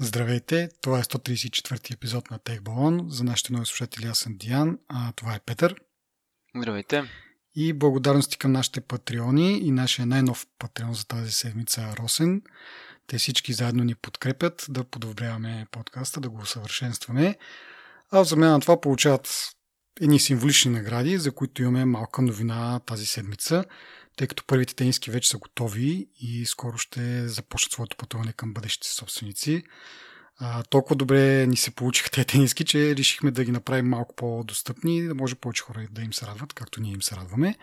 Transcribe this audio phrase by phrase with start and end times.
[0.00, 3.06] Здравейте, това е 134 епизод на Тех Балон.
[3.08, 5.74] За нашите нови слушатели аз съм Диан, а това е Петър.
[6.56, 7.02] Здравейте.
[7.54, 12.42] И благодарности към нашите патреони и нашия най-нов патреон за тази седмица Росен.
[13.06, 17.36] Те всички заедно ни подкрепят да подобряваме подкаста, да го усъвършенстваме.
[18.10, 19.48] А в замяна на това получават
[20.00, 23.64] едни символични награди, за които имаме малка новина тази седмица
[24.16, 28.88] тъй като първите тениски вече са готови и скоро ще започнат своето пътуване към бъдещите
[28.88, 29.62] собственици.
[30.38, 35.02] А, толкова добре ни се получиха тези тениски, че решихме да ги направим малко по-достъпни,
[35.02, 37.56] да може повече хора да им се радват, както ние им се радваме.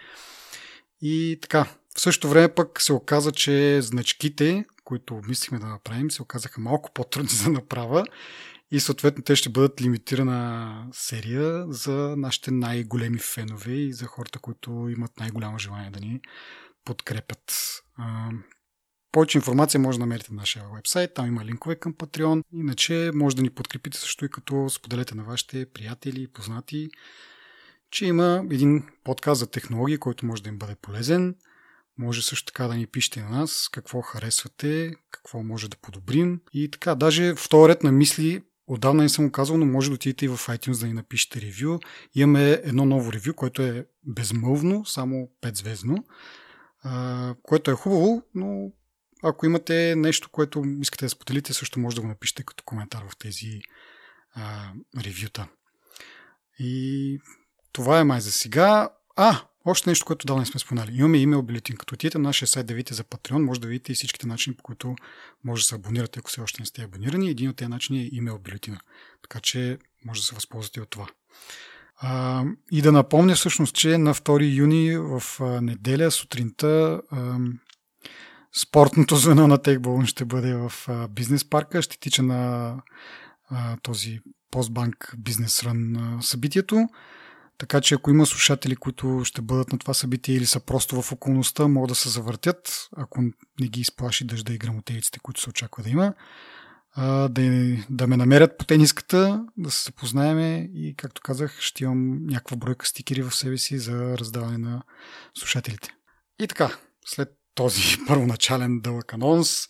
[1.02, 1.66] И така,
[1.98, 6.92] в същото време пък се оказа, че значките, които обмислихме да направим, се оказаха малко
[6.94, 8.06] по-трудни за направа
[8.72, 14.90] и съответно те ще бъдат лимитирана серия за нашите най-големи фенове и за хората, които
[14.90, 16.22] имат най-голямо желание да ни
[16.86, 17.54] подкрепят.
[19.12, 22.44] Повече информация може да намерите на нашия вебсайт, там има линкове към Patreon.
[22.54, 26.90] Иначе може да ни подкрепите също и като споделете на вашите приятели и познати,
[27.92, 31.36] че има един подкаст за технологии, който може да им бъде полезен.
[31.98, 36.42] Може също така да ни пишете на нас какво харесвате, какво може да подобрим.
[36.54, 39.96] И така, даже в този ред на мисли Отдавна не съм го но може да
[39.96, 41.80] отидете и в iTunes да ни напишете ревю.
[42.16, 46.06] Имаме едно ново ревю, което е безмълвно, само 5 звездно,
[47.44, 48.72] което е хубаво, но
[49.24, 53.18] ако имате нещо, което искате да споделите, също може да го напишете като коментар в
[53.18, 53.62] тези
[54.34, 55.48] а, ревюта.
[56.60, 57.20] И
[57.72, 58.90] това е май за сега.
[59.16, 60.96] А, още нещо, което давно не сме споменали.
[60.96, 61.78] Имаме имейл бюлетин.
[61.78, 64.56] Като отидете на нашия сайт да видите за Patreon, може да видите и всичките начини,
[64.56, 64.96] по които
[65.44, 67.30] може да се абонирате, ако все още не сте абонирани.
[67.30, 68.80] Един от тези начини е имейл бюлетина.
[69.22, 71.08] Така че може да се възползвате от това.
[71.98, 75.24] А, и да напомня всъщност, че на 2 юни в
[75.62, 77.38] неделя сутринта а,
[78.56, 81.82] спортното звено на Тейкбол ще бъде в а, бизнес парка.
[81.82, 82.76] Ще тича на
[83.50, 84.20] а, този
[84.52, 86.88] постбанк бизнес рън събитието.
[87.62, 91.12] Така че ако има слушатели, които ще бъдат на това събитие или са просто в
[91.12, 93.22] околността, могат да се завъртят, ако
[93.60, 96.14] не ги изплаши дъжда и грамотевиците, които се очаква да има,
[97.30, 102.58] да, да ме намерят по тениската, да се запознаеме и, както казах, ще имам някаква
[102.58, 104.84] бройка стикери в себе си за раздаване на
[105.38, 105.90] слушателите.
[106.40, 109.68] И така, след този първоначален дълъг анонс,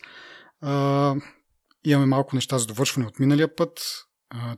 [1.84, 3.80] имаме малко неща за довършване от миналия път.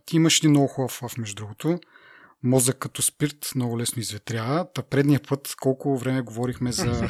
[0.06, 1.78] ти имаш един много хубав лав, между другото
[2.44, 4.66] мозък като спирт много лесно изветрява.
[4.74, 7.08] Та предния път колко време говорихме за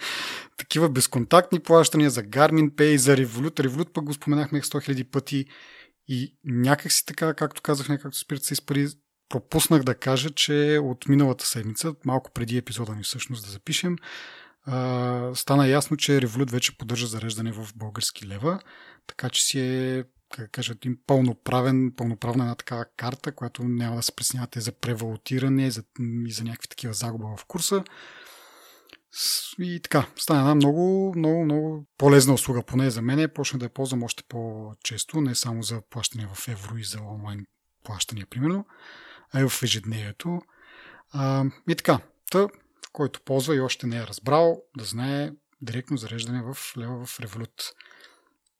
[0.56, 3.66] такива безконтактни плащания, за Garmin Pay, за Revolut.
[3.66, 5.46] Revolut пък го споменахме 100 000 пъти
[6.08, 8.88] и някак си така, както казах, както спирт се изпари,
[9.28, 13.96] пропуснах да кажа, че от миналата седмица, малко преди епизода ни всъщност да запишем,
[15.34, 18.60] стана ясно, че Revolut вече поддържа зареждане в български лева,
[19.06, 24.02] така че си е как кажа, един пълноправен, пълноправна една такава карта, която няма да
[24.02, 25.82] се преснявате за превалутиране за,
[26.26, 27.84] и за някакви такива загуба в курса.
[29.58, 33.30] И така, стана една много, много, много полезна услуга, поне за мен.
[33.34, 37.46] Почна да я ползвам още по-често, не само за плащане в евро и за онлайн
[37.84, 38.66] плащания, примерно,
[39.32, 40.40] а и в ежедневието.
[41.10, 42.00] А, и така,
[42.30, 42.48] та,
[42.92, 45.30] който ползва и още не е разбрал, да знае
[45.62, 47.72] директно зареждане в лева в Revolut.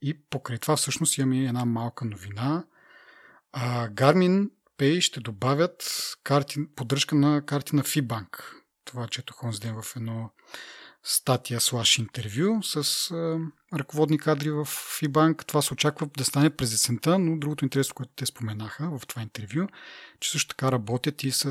[0.02, 2.64] И покрай това всъщност имаме една малка новина.
[3.52, 5.84] А, Garmin Pay ще добавят
[6.24, 8.42] карти, поддръжка на карти на Fibank.
[8.84, 10.30] Това четох онзи ден в едно
[11.04, 13.38] статия слаш интервю с а,
[13.78, 15.44] ръководни кадри в Fibank.
[15.46, 19.22] Това се очаква да стане през есента, но другото интересно, което те споменаха в това
[19.22, 19.66] интервю,
[20.20, 21.50] че също така работят и с а,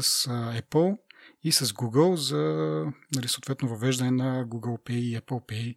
[0.61, 0.97] Apple
[1.43, 2.37] и с Google за
[3.15, 5.75] нали, съответно въвеждане на Google Pay и Apple Pay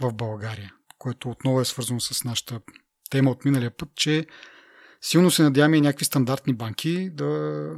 [0.00, 2.60] в България което отново е свързано с нашата
[3.10, 4.26] тема от миналия път, че
[5.00, 7.70] силно се надяваме и някакви стандартни банки да,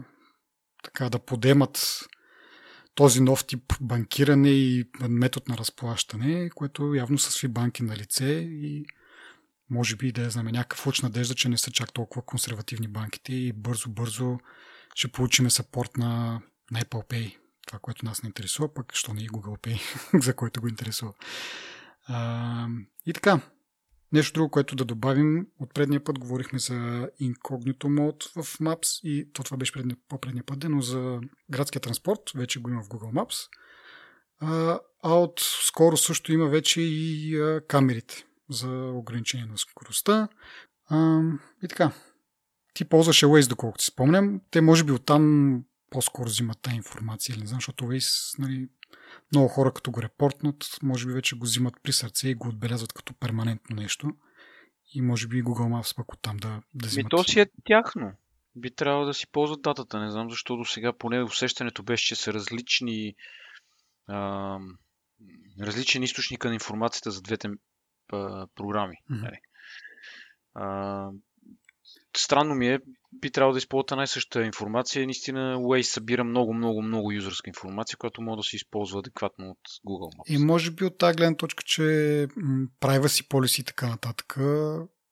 [0.85, 2.01] така, да подемат
[2.95, 8.27] този нов тип банкиране и метод на разплащане, което явно са сви банки на лице
[8.51, 8.85] и
[9.71, 13.53] може би да знаме някакъв луч надежда, че не са чак толкова консервативни банките и
[13.53, 14.39] бързо-бързо
[14.95, 17.37] ще получиме сапорт на, на Apple Pay.
[17.67, 19.81] Това, което нас не интересува, пък що не и Google Pay,
[20.23, 21.13] за който го интересува.
[22.07, 22.69] А,
[23.07, 23.41] и така,
[24.13, 25.47] нещо друго, което да добавим.
[25.61, 30.45] От предния път говорихме за Incognito Mode в Maps и то това беше предния, по-предния
[30.45, 31.21] път, но за
[31.51, 33.49] градския транспорт вече го има в Google Maps.
[34.39, 40.29] А, а от скоро също има вече и а, камерите за ограничение на скоростта.
[40.89, 41.23] А,
[41.63, 41.93] и така.
[42.75, 44.41] Ти ползваше Waze, доколкото си спомням.
[44.51, 48.69] Те може би оттам по-скоро взимат тази информация, или не знам, защото Waze нали,
[49.33, 52.93] много хора като го репортнат, може би вече го взимат при сърце и го отбелязват
[52.93, 54.11] като перманентно нещо.
[54.95, 57.05] и може би Google Maps пък оттам да, да взимат.
[57.05, 58.13] Ми то си е тяхно.
[58.57, 60.01] Би трябвало да си ползват датата.
[60.01, 63.15] Не знам защо до сега поне усещането беше, че са различни
[64.07, 64.59] а,
[65.61, 67.49] различен източник на информацията за двете
[68.13, 68.97] а, програми.
[69.11, 69.39] Mm-hmm.
[70.55, 71.11] А,
[72.17, 72.81] странно ми е,
[73.21, 75.05] би трябвало да използвате най-същата информация.
[75.05, 79.59] Наистина Waze събира много, много, много юзърска информация, която може да се използва адекватно от
[79.87, 80.35] Google Maps.
[80.35, 81.83] И може би от тази гледна точка, че
[82.81, 84.37] privacy policy и така нататък,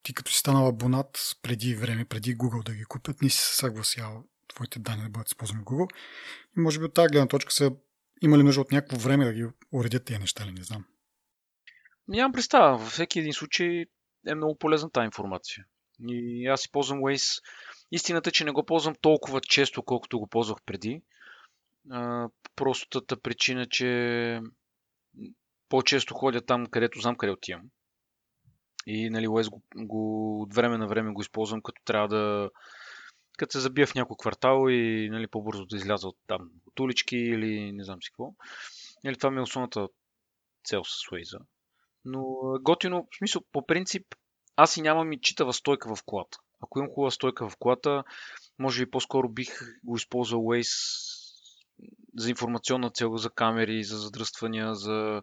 [0.03, 3.57] ти като си станал абонат преди време, преди Google да ги купят, не си се
[3.57, 5.89] съгласял твоите данни да бъдат използвани в Google.
[6.57, 7.73] И може би от тази гледна точка са
[8.23, 10.85] имали нужда от някакво време да ги уредят тези неща, ли не знам.
[12.09, 12.79] Нямам представа.
[12.79, 13.85] Във всеки един случай
[14.27, 15.65] е много полезна тази информация.
[16.09, 17.43] И аз си ползвам Waze.
[17.93, 21.03] Истината е, че не го ползвам толкова често, колкото го ползвах преди.
[22.57, 24.41] простата причина, че
[25.69, 27.63] по-често ходя там, където знам къде отивам.
[28.87, 32.51] И нали, Waze го, го от време на време го използвам, като трябва да
[33.41, 37.17] като се забия в някой квартал и нали, по-бързо да изляза от там, от улички
[37.17, 38.35] или не знам си какво.
[39.05, 39.89] Нали, това ми е основната
[40.65, 41.41] цел с Waze.
[42.05, 42.23] Но
[42.63, 44.07] готино, в смисъл, по принцип,
[44.57, 46.39] аз и нямам и читава стойка в колата.
[46.61, 48.05] Ако имам хубава стойка в колата,
[48.59, 51.11] може би по-скоро бих го използвал Waze
[52.17, 55.23] за информационна цел, за камери, за задръствания, за...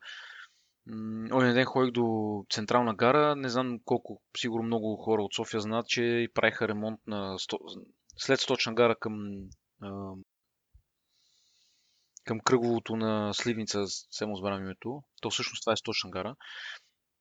[1.34, 3.36] Оня ден ходих до Централна гара.
[3.36, 7.38] Не знам колко, сигурно много хора от София знаят, че правиха ремонт на...
[8.18, 9.14] след Сточна гара към
[12.26, 15.04] към кръговото на Сливница, само разбрам името.
[15.22, 16.36] То всъщност това е Сточна гара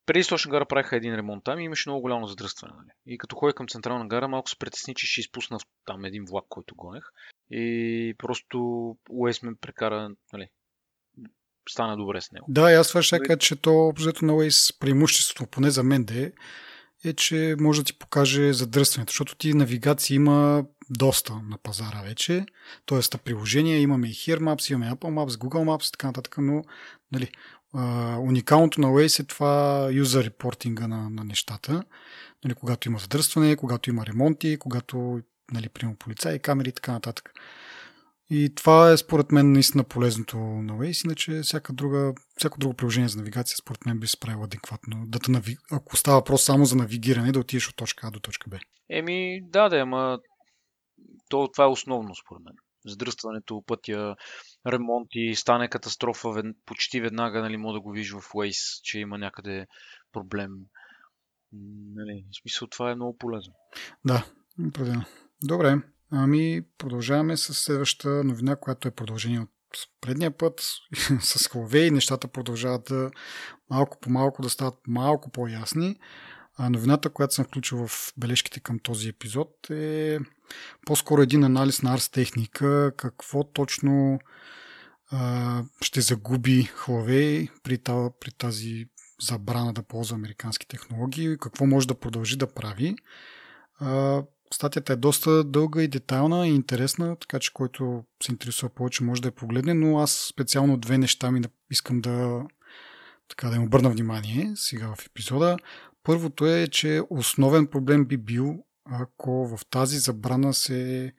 [0.06, 2.74] преди Сточна гара правиха един ремонт там и имаше много голямо задръстване.
[2.76, 2.88] Нали?
[3.06, 6.44] И като ходя към Централна гара, малко се притесни, че ще изпусна там един влак,
[6.48, 7.04] който гонех.
[7.50, 8.58] И просто
[9.10, 10.48] Уейс ме прекара, нали,
[11.68, 12.46] стана добре с него.
[12.48, 16.04] Да, и аз това ще кажа, че то обзето на Уейс преимуществото, поне за мен
[16.04, 16.32] да е,
[17.04, 22.46] е, че може да ти покаже задръстването, защото ти навигация има доста на пазара вече.
[22.86, 26.62] Тоест, приложения имаме и Here Maps, имаме Apple Maps, Google Maps и така нататък, но
[27.12, 27.30] нали,
[28.18, 31.82] уникалното на Waze е това юзер репортинга на, на нещата.
[32.44, 35.20] Нали, когато има задръстване, когато има ремонти, когато
[35.52, 37.32] нали, приема полицаи, камери и така нататък.
[38.30, 43.08] И това е според мен наистина полезното на Waze, иначе всяка друга, всяко друго приложение
[43.08, 45.04] за навигация според мен би се правило адекватно.
[45.06, 45.56] Да нави...
[45.70, 48.58] Ако става въпрос само за навигиране, да отидеш от точка А до точка Б.
[48.90, 50.18] Еми, да, да, ама
[51.28, 52.54] то, това е основно според мен.
[52.86, 54.16] Задръстването, пътя,
[54.66, 59.66] ремонти, стане катастрофа почти веднага, нали, мога да го виж в Waze, че има някъде
[60.12, 60.50] проблем.
[61.94, 63.54] Нали, в смисъл това е много полезно.
[64.04, 64.26] Да,
[64.68, 65.04] определено.
[65.42, 65.76] Добре,
[66.10, 69.50] ами продължаваме с следващата новина, която е продължение от
[70.00, 70.60] предния път.
[71.20, 73.10] с Huawei нещата продължават да
[73.70, 75.98] малко по малко да стават малко по-ясни.
[76.58, 80.18] А новината, която съм включил в бележките към този епизод е
[80.86, 84.18] по-скоро един анализ на Ars техника, какво точно
[85.10, 87.78] а, ще загуби Huawei при,
[88.20, 88.86] при тази
[89.22, 92.96] забрана да ползва американски технологии какво може да продължи да прави.
[93.80, 94.22] А,
[94.54, 99.22] статията е доста дълга и детайлна и интересна, така че който се интересува повече може
[99.22, 102.42] да я погледне, но аз специално две неща ми искам да,
[103.28, 105.56] така, да им обърна внимание сега в епизода.
[106.06, 111.12] Първото е, че основен проблем би бил, ако в тази забрана се,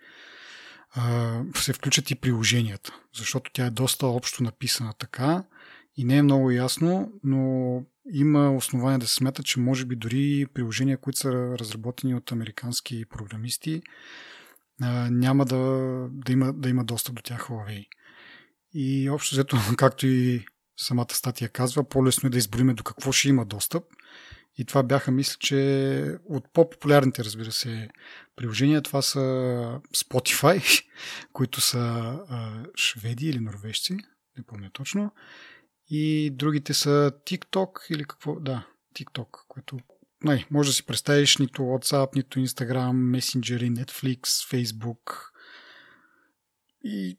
[1.56, 5.44] се включат и приложенията, защото тя е доста общо написана така
[5.98, 10.46] и не е много ясно, но има основания да се смята, че може би дори
[10.53, 13.82] приложения, които са разработени от американски програмисти,
[15.10, 15.58] няма да,
[16.12, 17.88] да, има, да има достъп до тях Huawei.
[18.74, 20.46] И общо взето, както и
[20.77, 23.84] самата статия казва, по-лесно е да изброиме до какво ще има достъп–
[24.58, 27.90] и това бяха, мисля, че от по-популярните, разбира се,
[28.36, 28.82] приложения.
[28.82, 29.20] Това са
[29.96, 30.84] Spotify,
[31.34, 32.20] които са
[32.78, 33.98] шведи или норвежци,
[34.38, 35.12] не помня точно.
[35.90, 38.40] И другите са TikTok или какво?
[38.40, 39.80] Да, TikTok, което
[40.24, 45.32] не, може да си представиш нито WhatsApp, нито Instagram, Messenger, Netflix, Facebook
[46.84, 47.18] и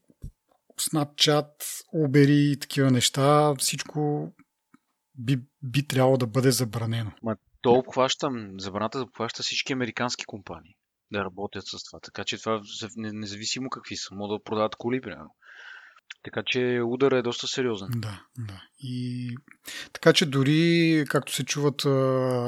[0.80, 1.50] Snapchat,
[1.95, 3.54] Uber и такива неща.
[3.59, 4.33] Всичко
[5.18, 7.12] би, би трябвало да бъде забранено.
[7.22, 10.75] Ма то обхваща, забраната обхваща всички американски компании
[11.12, 12.00] да работят с това.
[12.00, 12.62] Така че това
[12.96, 15.34] независимо какви са, могат да продават коли, примерно.
[16.25, 17.88] Така че удара е доста сериозен.
[17.90, 18.62] Да, да.
[18.78, 19.37] И
[19.92, 21.84] така че дори, както се чуват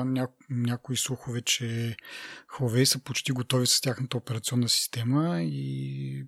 [0.06, 0.28] ня...
[0.50, 1.96] някои слухове, че
[2.58, 6.24] Huawei са почти готови с тяхната операционна система и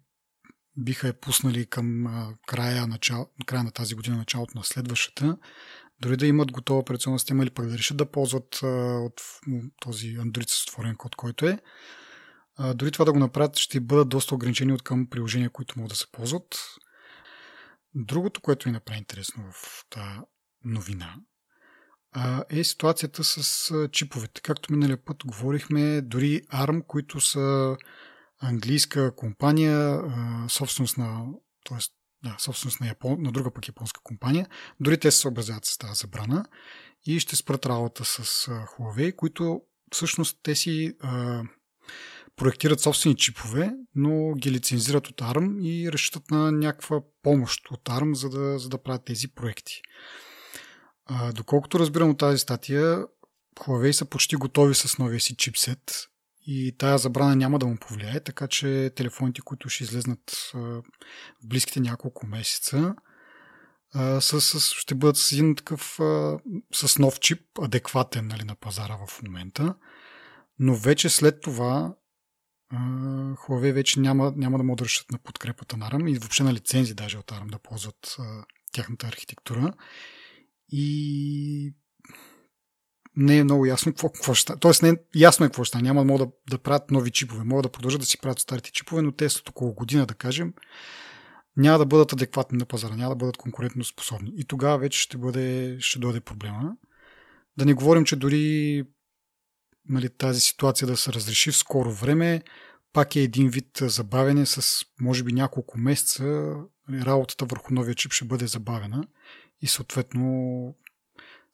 [0.77, 2.05] биха я пуснали към
[2.47, 5.37] края, начало, края на тази година, началото на следващата,
[6.03, 8.67] дори да имат готова операционна система или пък да решат да ползват а,
[8.99, 9.23] от
[9.81, 11.59] този Android с отворен код, който е,
[12.57, 15.91] а, дори това да го направят, ще бъдат доста ограничени от към приложения, които могат
[15.91, 16.59] да се ползват.
[17.95, 20.19] Другото, което ми направи интересно в тази
[20.65, 21.15] новина,
[22.51, 24.41] е ситуацията с чиповете.
[24.41, 27.77] Както миналия път говорихме, дори ARM, които са
[28.41, 30.01] английска компания,
[30.49, 31.27] собственост на,
[31.65, 32.02] т.е.
[32.25, 34.49] Да, собственост на, Япон, на друга пък японска компания,
[34.81, 36.45] дори те се съобразяват с тази забрана
[37.07, 39.63] и ще спрат работа с Huawei, които
[39.93, 41.43] всъщност те си а,
[42.37, 48.13] проектират собствени чипове, но ги лицензират от ARM и разчитат на някаква помощ от ARM,
[48.13, 49.81] за да, за да правят тези проекти.
[51.07, 53.07] А, доколкото разбирам от тази статия,
[53.57, 56.09] Huawei са почти готови с новия си чипсет
[56.47, 60.83] и тая забрана няма да му повлияе, така че телефоните, които ще излезнат в
[61.45, 62.95] близките няколко месеца,
[64.53, 65.99] ще бъдат с един такъв
[66.75, 69.75] с нов чип, адекватен нали, на пазара в момента.
[70.59, 71.95] Но вече след това
[73.35, 76.95] Huawei вече няма, няма да да разчитат на подкрепата на ARM и въобще на лицензи
[76.95, 78.17] даже от ARM да ползват
[78.73, 79.73] тяхната архитектура.
[80.69, 81.75] И
[83.17, 84.61] не е много ясно какво, какво ще стане.
[84.61, 85.83] Тоест не е ясно е какво ще стане.
[85.83, 87.45] Няма да могат да, да правят нови чипове.
[87.45, 90.55] Могат да продължат да си правят старите чипове, но те след около година, да кажем,
[91.57, 94.33] няма да бъдат адекватни на пазара, няма да бъдат конкурентно способни.
[94.37, 96.77] И тогава вече ще, бъде, ще дойде проблема.
[97.57, 98.85] Да не говорим, че дори
[99.89, 102.43] нали, тази ситуация да се разреши в скоро време,
[102.93, 106.25] пак е един вид забавене с може би няколко месеца.
[106.89, 109.05] Нали, работата върху новия чип ще бъде забавена
[109.61, 110.75] и съответно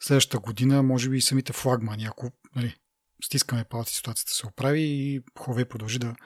[0.01, 2.77] следващата година може би и самите флагмани, ако нали,
[3.25, 6.17] стискаме палци, ситуацията се оправи и Huawei продължи да,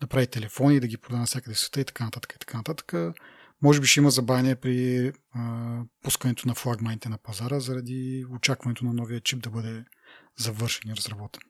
[0.00, 3.14] да прави телефони, да ги прода навсякъде в света и така нататък и така нататък.
[3.62, 8.92] Може би ще има забавяне при а, пускането на флагманите на пазара заради очакването на
[8.92, 9.84] новия чип да бъде
[10.38, 11.42] завършен и разработен.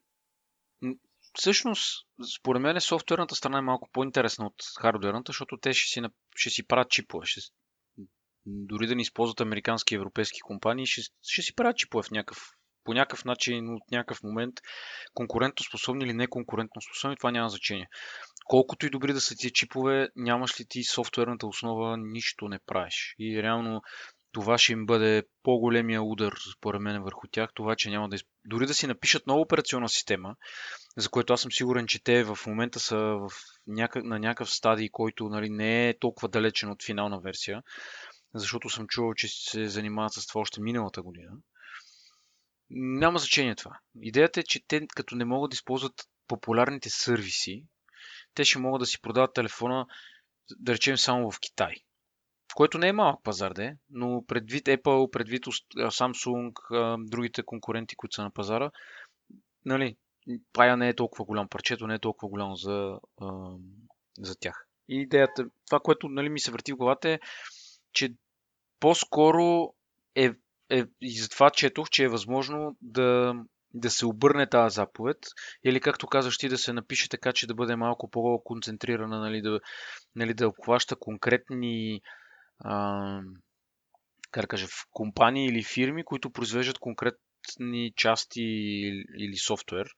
[1.35, 2.07] Всъщност,
[2.39, 6.03] според мен софтуерната страна е малко по-интересна от хардуерната, защото те ще си,
[6.35, 7.27] ще си правят чипове.
[7.27, 7.41] Ще,
[8.47, 12.39] дори да не използват американски и европейски компании, ще, ще си правят чипове в някакъв,
[12.85, 14.55] по някакъв начин, от някакъв момент,
[15.15, 17.89] конкурентоспособни или неконкурентоспособни, това няма значение.
[18.45, 23.15] Колкото и добри да са ти чипове, нямаш ли ти софтуерната основа, нищо не правиш.
[23.19, 23.83] И реално
[24.33, 27.51] това ще им бъде по-големия удар, според мен, върху тях.
[27.55, 28.17] Това, че няма да.
[28.17, 28.27] Изп...
[28.45, 30.37] Дори да си напишат нова операционна система,
[30.97, 33.31] за което аз съм сигурен, че те в момента са в
[33.67, 34.05] някак...
[34.05, 37.63] на някакъв стадий, който нали, не е толкова далечен от финална версия,
[38.35, 41.33] защото съм чувал, че се занимават с това още миналата година.
[42.71, 43.79] Няма значение това.
[44.01, 47.65] Идеята е, че те, като не могат да използват популярните сервиси,
[48.35, 49.87] те ще могат да си продават телефона,
[50.59, 51.75] да речем, само в Китай
[52.55, 56.53] което не е малък пазар, де, но предвид Apple, предвид Samsung,
[57.11, 58.71] другите конкуренти, които са на пазара,
[59.65, 59.97] нали,
[60.53, 62.99] пая не е толкова голям, парчето не е толкова голямо за,
[64.19, 64.67] за тях.
[64.89, 67.19] И идеята, това, което нали, ми се върти в главата е,
[67.93, 68.15] че
[68.81, 69.75] по-скоро
[70.15, 70.31] е,
[70.71, 73.35] е и затова четох, че е възможно да,
[73.75, 75.19] да се обърне тази заповед
[75.65, 79.61] или както казваш ти да се напише така, че да бъде малко по-концентрирана, нали, да,
[80.17, 82.01] нали, да обхваща конкретни
[82.59, 83.21] а,
[84.31, 88.43] как да кажа, компании или фирми, които произвеждат конкретни части
[89.19, 89.91] или софтуер.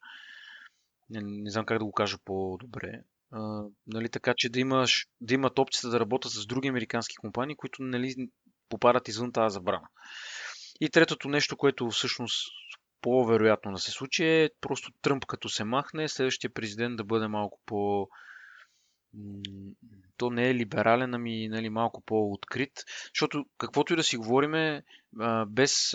[1.09, 3.01] Не, не знам как да го кажа по-добре.
[3.87, 7.83] Нали, така че да, имаш, да имат опцията да работят с други американски компании, които
[7.83, 8.15] нали,
[8.69, 9.87] попадат извън тази забрана.
[10.81, 12.51] И третото нещо, което всъщност
[13.01, 17.59] по-вероятно да се случи е просто Тръмп като се махне, следващия президент да бъде малко
[17.65, 18.09] по-
[20.17, 22.71] то не е либерален, ами нали, малко по-открит.
[23.15, 24.83] Защото каквото и да си говориме,
[25.47, 25.91] без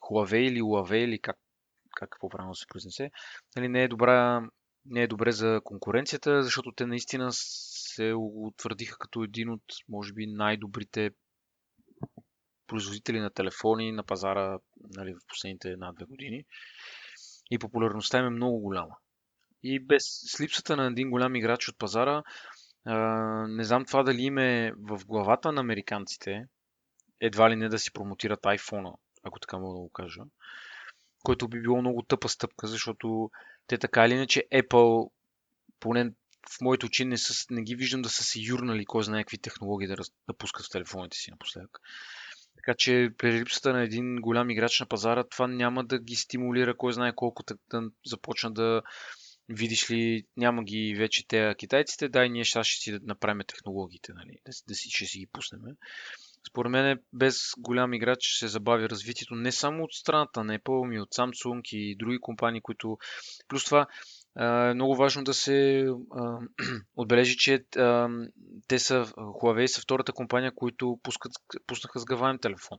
[0.00, 1.36] Huawei или Huawei или как,
[1.96, 3.10] как по-правилно се произнесе,
[3.56, 4.42] нали, не, е добра,
[4.86, 10.26] не е добре за конкуренцията, защото те наистина се утвърдиха като един от, може би,
[10.26, 11.10] най-добрите
[12.66, 14.58] производители на телефони на пазара
[14.96, 16.44] нали, в последните една-две години.
[17.50, 18.96] И популярността им е много голяма.
[19.62, 22.22] И без с липсата на един голям играч от пазара,
[22.84, 22.96] а,
[23.48, 26.44] не знам това дали им е в главата на американците,
[27.20, 30.22] едва ли не да си промотират iPhone, ако така мога да го кажа,
[31.24, 33.30] което би било много тъпа стъпка, защото
[33.66, 35.10] те така или иначе Apple,
[35.80, 36.12] поне
[36.50, 39.38] в моите очи не, са, не ги виждам да са се юрнали кой знае какви
[39.38, 39.96] технологии да,
[40.28, 41.78] да пускат в телефоните си напоследък.
[42.56, 46.76] Така че при липсата на един голям играч на пазара, това няма да ги стимулира
[46.76, 48.82] кой знае колко да започна да,
[49.48, 54.38] видиш ли, няма ги вече те китайците, дай ние сега ще си направим технологиите, нали,
[54.46, 55.60] да, да си, ще си ги пуснем.
[56.48, 60.84] Според мен без голям играч ще се забави развитието не само от страната на Apple,
[60.84, 62.98] ами от Samsung и други компании, които...
[63.48, 63.86] Плюс това
[64.38, 65.86] е много важно да се
[66.96, 67.64] отбележи, че
[68.68, 71.32] те са, Huawei са втората компания, които пускат,
[71.66, 72.78] пуснаха сгъваем телефон.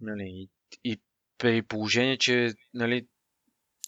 [0.00, 0.48] Нали, и,
[0.84, 1.00] и
[1.38, 3.06] при положение, че нали,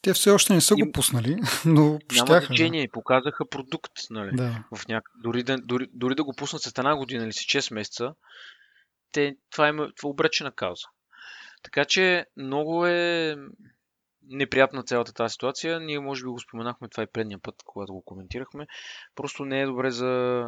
[0.02, 3.92] те все още не са го пуснали, но Няма щяха, значение, показаха продукт.
[4.10, 4.36] Нали?
[4.36, 4.64] Да.
[4.76, 5.04] В няк...
[5.22, 8.14] дори, да, дори, дори да го пуснат след една година или си 6 месеца,
[9.12, 10.86] те, това, е, това обречена кауза.
[11.62, 13.36] Така че много е
[14.28, 15.80] неприятна цялата тази ситуация.
[15.80, 18.66] Ние може би го споменахме това и предния път, когато го коментирахме.
[19.14, 20.44] Просто не е добре за,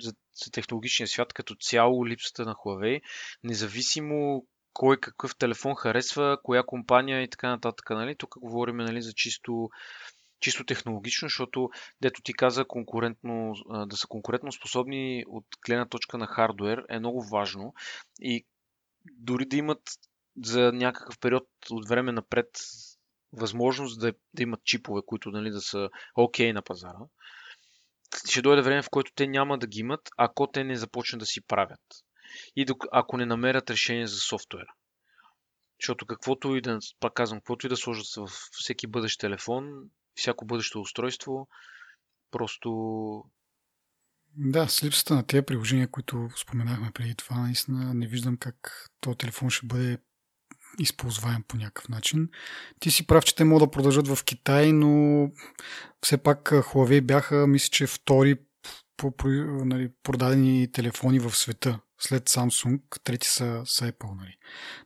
[0.00, 0.12] за,
[0.44, 3.00] за технологичния свят като цяло липсата на Huawei.
[3.44, 7.90] Независимо кой какъв телефон харесва, коя компания и така нататък.
[7.90, 8.16] Нали?
[8.16, 9.70] Тук говорим нали, за чисто,
[10.40, 13.54] чисто технологично, защото, дето ти каза, конкурентно,
[13.86, 17.74] да са конкурентно способни от гледна точка на хардвер е много важно.
[18.20, 18.46] И
[19.12, 19.82] дори да имат
[20.44, 22.48] за някакъв период от време напред
[23.32, 26.98] възможност да, да имат чипове, които нали, да са окей okay на пазара,
[28.28, 31.26] ще дойде време, в което те няма да ги имат, ако те не започнат да
[31.26, 31.80] си правят
[32.56, 34.72] и ако не намерят решение за софтуера.
[35.80, 39.64] Защото каквото и да, пак казвам, каквото и да сложат в всеки бъдещ телефон,
[40.14, 41.48] всяко бъдещо устройство,
[42.30, 42.70] просто...
[44.36, 49.18] Да, с липсата на тези приложения, които споменахме преди това, наистина не виждам как този
[49.18, 49.98] телефон ще бъде
[50.78, 52.28] използваем по някакъв начин.
[52.80, 55.30] Ти си прав, че те могат да продължат в Китай, но
[56.02, 58.36] все пак Huawei бяха, мисля, че втори
[59.00, 59.28] по, по
[59.64, 64.16] нали, продадени телефони в света след Samsung, трети са, са Apple.
[64.16, 64.36] Нали.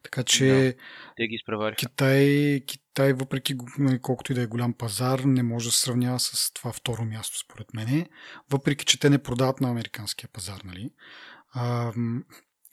[0.02, 0.74] Така че да,
[1.16, 1.38] те ги
[1.76, 6.20] Китай, Китай, въпреки нали, колкото и да е голям пазар, не може да се сравнява
[6.20, 8.06] с това второ място, според мен.
[8.50, 10.60] Въпреки, че те не продават на американския пазар.
[10.64, 10.90] Нали.
[11.52, 11.92] А,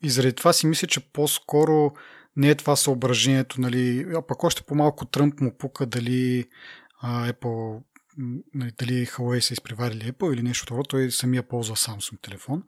[0.03, 1.93] и заради това си мисля, че по-скоро
[2.35, 6.45] не е това съображението, нали, а пък още по-малко Тръмп му пука дали
[7.01, 7.83] а, Apple
[8.55, 12.63] дали Huawei са изпреварили Apple или нещо такова, той самия ползва Samsung телефон.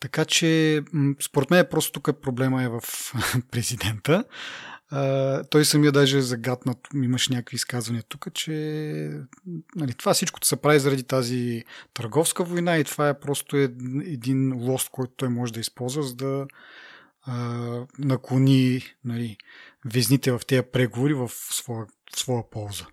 [0.00, 0.82] Така че,
[1.20, 2.80] според мен, просто тук проблема е в
[3.50, 4.24] президента.
[5.50, 8.52] Той самия даже е загаднат, имаш някакви изказвания тук, че
[9.76, 14.88] нали, това всичкото се прави заради тази търговска война и това е просто един лост,
[14.90, 16.46] който той може да използва, за да
[17.98, 19.36] наклони нали,
[19.84, 22.86] везните в тези преговори в своя, в своя полза.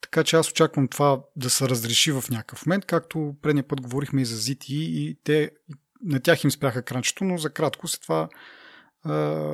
[0.00, 4.22] Така че аз очаквам това да се разреши в някакъв момент, както предния път говорихме
[4.22, 5.50] и за ZTE и те
[6.04, 8.28] на тях им спряха кранчето, но за кратко след това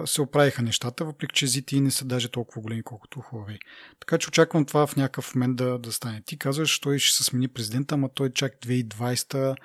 [0.07, 3.59] се оправиха нещата, въпреки че ZTE не са даже толкова големи, колкото Huawei.
[4.01, 6.23] Така че очаквам това в някакъв момент да, да стане.
[6.27, 9.57] Ти казваш, той ще се смени президента, ама той чак 2020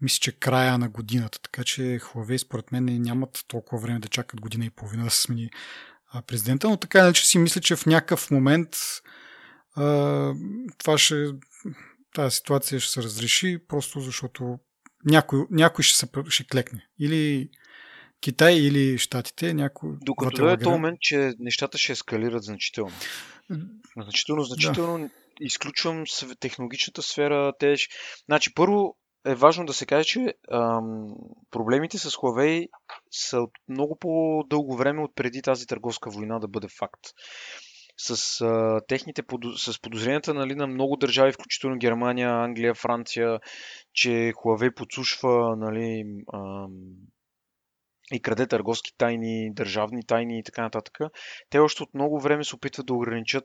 [0.00, 1.38] мисля, че края на годината.
[1.42, 5.22] Така че Huawei според мен нямат толкова време да чакат година и половина да се
[5.22, 5.50] смени
[6.26, 8.68] президента, но така иначе си мисля, че в някакъв момент
[9.76, 10.34] а,
[10.78, 11.32] това ще
[12.14, 14.58] тази ситуация ще се разреши, просто защото
[15.04, 16.86] някой, някой ще, се, ще клекне.
[17.00, 17.50] Или
[18.20, 19.90] Китай или Штатите, някой.
[20.02, 22.92] Докато дойде този момент, че нещата ще ескалират значително.
[23.96, 24.98] Значително, значително.
[24.98, 25.10] Да.
[25.40, 26.04] Изключвам
[26.40, 27.52] технологичната сфера.
[27.58, 27.74] Те...
[28.28, 31.14] Значи, първо е важно да се каже, че ам,
[31.50, 32.66] проблемите с Huawei
[33.10, 37.00] са от много по-дълго време от преди тази търговска война да бъде факт
[38.02, 39.22] с, а, техните,
[39.56, 43.40] с подозренията нали, на много държави, включително Германия, Англия, Франция,
[43.92, 46.66] че Huawei подсушва нали, а,
[48.12, 50.98] и краде търговски тайни, държавни тайни и така нататък.
[51.50, 53.44] Те още от много време се опитват да ограничат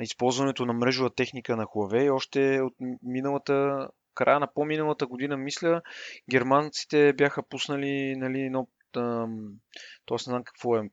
[0.00, 2.14] използването на мрежова техника на Huawei.
[2.14, 5.82] Още от миналата, края на по-миналата година, мисля,
[6.30, 10.90] германците бяха пуснали нали, едно то не знам какво е,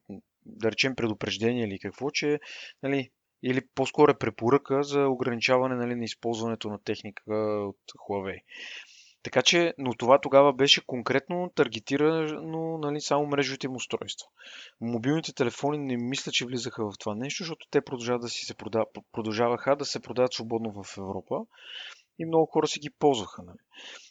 [0.48, 2.40] да речем предупреждение или какво, че
[2.84, 3.10] нали,
[3.44, 7.34] или по-скоро е препоръка за ограничаване нали, на използването на техника
[7.68, 7.78] от
[8.10, 8.40] Huawei.
[9.24, 14.28] Така че, но това тогава беше конкретно таргетирано нали, само мрежовите им устройства.
[14.82, 18.56] Мобилните телефони не мисля, че влизаха в това нещо, защото те продължаваха да, си се
[18.56, 18.84] продав...
[19.12, 21.36] продължаваха да се продават свободно в Европа
[22.20, 23.44] и много хора си ги ползваха.
[23.44, 23.58] Нали.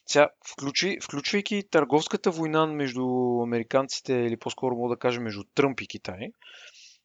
[0.06, 3.04] Сега, включи, включвайки търговската война между
[3.42, 6.28] американците, или по-скоро мога да кажем между Тръмп и Китай,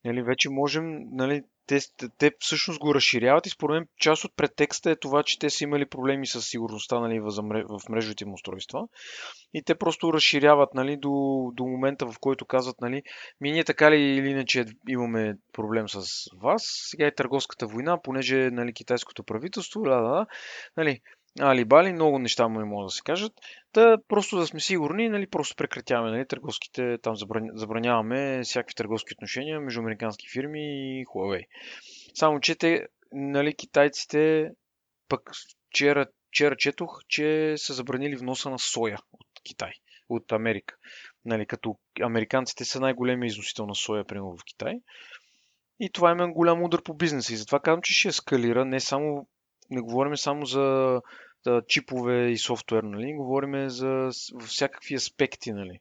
[0.06, 1.80] нали, вече можем нали, те,
[2.18, 5.64] те всъщност го разширяват и според мен част от претекста е това, че те са
[5.64, 8.88] имали проблеми с сигурността нали, в мрежовите им устройства.
[9.54, 11.12] И те просто разширяват нали, до,
[11.54, 13.04] до момента, в който казват, нали,
[13.42, 16.04] ми ние така ли или иначе имаме проблем с
[16.42, 20.26] вас, сега е търговската война, понеже нали, китайското правителство, да, да,
[20.78, 21.02] нали,
[21.40, 23.34] Алибали, много неща му не могат да се кажат.
[23.72, 27.16] Та просто да сме сигурни, нали, просто прекратяваме нали, търговските, там
[27.54, 30.62] забраняваме всякакви търговски отношения между американски фирми
[31.00, 31.46] и Huawei.
[32.14, 34.52] Само, че те, нали, китайците,
[35.10, 35.32] пък
[35.70, 39.72] вчера, вчера четох, че са забранили вноса на соя от Китай,
[40.10, 40.76] от Америка.
[41.26, 44.74] Нали, като американците са най-големия износител на соя, примерно в Китай.
[45.80, 47.34] И това има голям удар по бизнеса.
[47.34, 49.28] И затова казвам, че ще ескалира не само
[49.72, 50.62] не говорим само за
[51.44, 53.14] да, чипове и софтуер, нали?
[53.14, 54.10] Говорим за
[54.48, 55.80] всякакви аспекти, нали?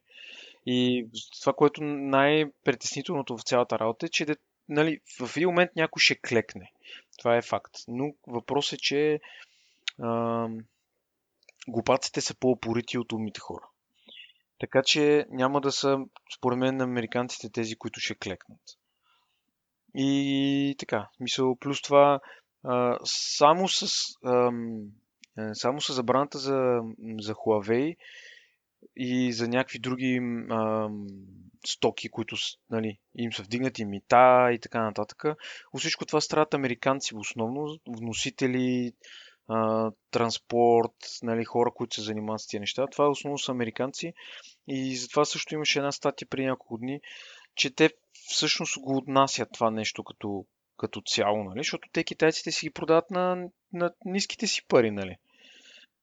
[0.65, 1.07] И
[1.41, 4.25] това, което най-притеснителното в цялата работа е, че
[4.69, 6.71] нали, в един момент някой ще клекне.
[7.17, 7.71] Това е факт.
[7.87, 9.19] Но въпрос е, че
[10.01, 10.47] а,
[11.67, 13.67] глупаците са по-опорити от умните хора.
[14.59, 15.97] Така че няма да са,
[16.37, 18.61] според мен, американците тези, които ще клекнат.
[19.95, 22.19] И така, мисъл, плюс това,
[23.05, 24.81] само с, ам,
[25.37, 26.79] е, само с забраната за,
[27.19, 27.95] за Huawei
[28.95, 30.17] и за някакви други
[30.51, 31.07] ам,
[31.65, 32.35] стоки, които
[32.69, 35.23] нали, им са вдигнати мита и така нататък.
[35.77, 38.93] всичко това страдат американци основно, вносители,
[39.47, 42.87] а, транспорт, нали, хора, които се занимават с тези неща.
[42.87, 44.13] Това основно са американци
[44.67, 47.01] и затова също имаше една статия при няколко дни,
[47.55, 50.45] че те всъщност го отнасят това нещо като,
[50.81, 51.59] като цяло, нали?
[51.59, 54.91] защото те китайците си ги продават на, на ниските си пари.
[54.91, 55.15] Нали?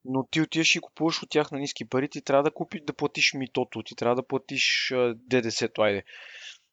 [0.05, 2.93] Но ти отиваш и купуваш от тях на ниски пари, ти трябва да купиш, да
[2.93, 6.03] платиш митото, ти трябва да платиш ДДС-то, айде,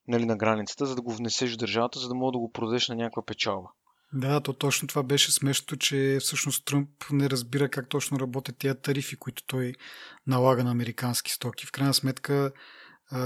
[0.08, 2.88] нали, на границата, за да го внесеш в държавата, за да мога да го продадеш
[2.88, 3.70] на някаква печалба.
[4.14, 8.82] Да, то точно това беше смешното, че всъщност Тръмп не разбира как точно работят тия
[8.82, 9.74] тарифи, които той
[10.28, 11.66] налага на американски стоки.
[11.66, 12.52] В крайна сметка,
[13.12, 13.20] а,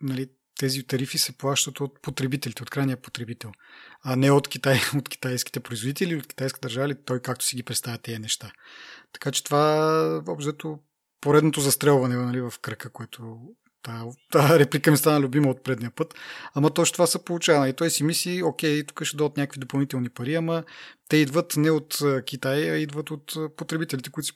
[0.00, 3.52] нали, тези тарифи се плащат от потребителите, от крайния потребител,
[4.04, 7.98] а не от, Китай, от китайските производители, от китайска държава, той както си ги представя
[7.98, 8.52] тези неща.
[9.12, 10.78] Така че това обзето
[11.20, 13.38] поредното застрелване нали, в кръка, което
[14.32, 16.14] тази реплика ми стана любима от предния път.
[16.54, 17.68] Ама точно това се получава.
[17.68, 20.64] И той си мисли, окей, тук ще дадат някакви допълнителни пари, ама
[21.08, 24.32] те идват не от Китай, а идват от потребителите, които си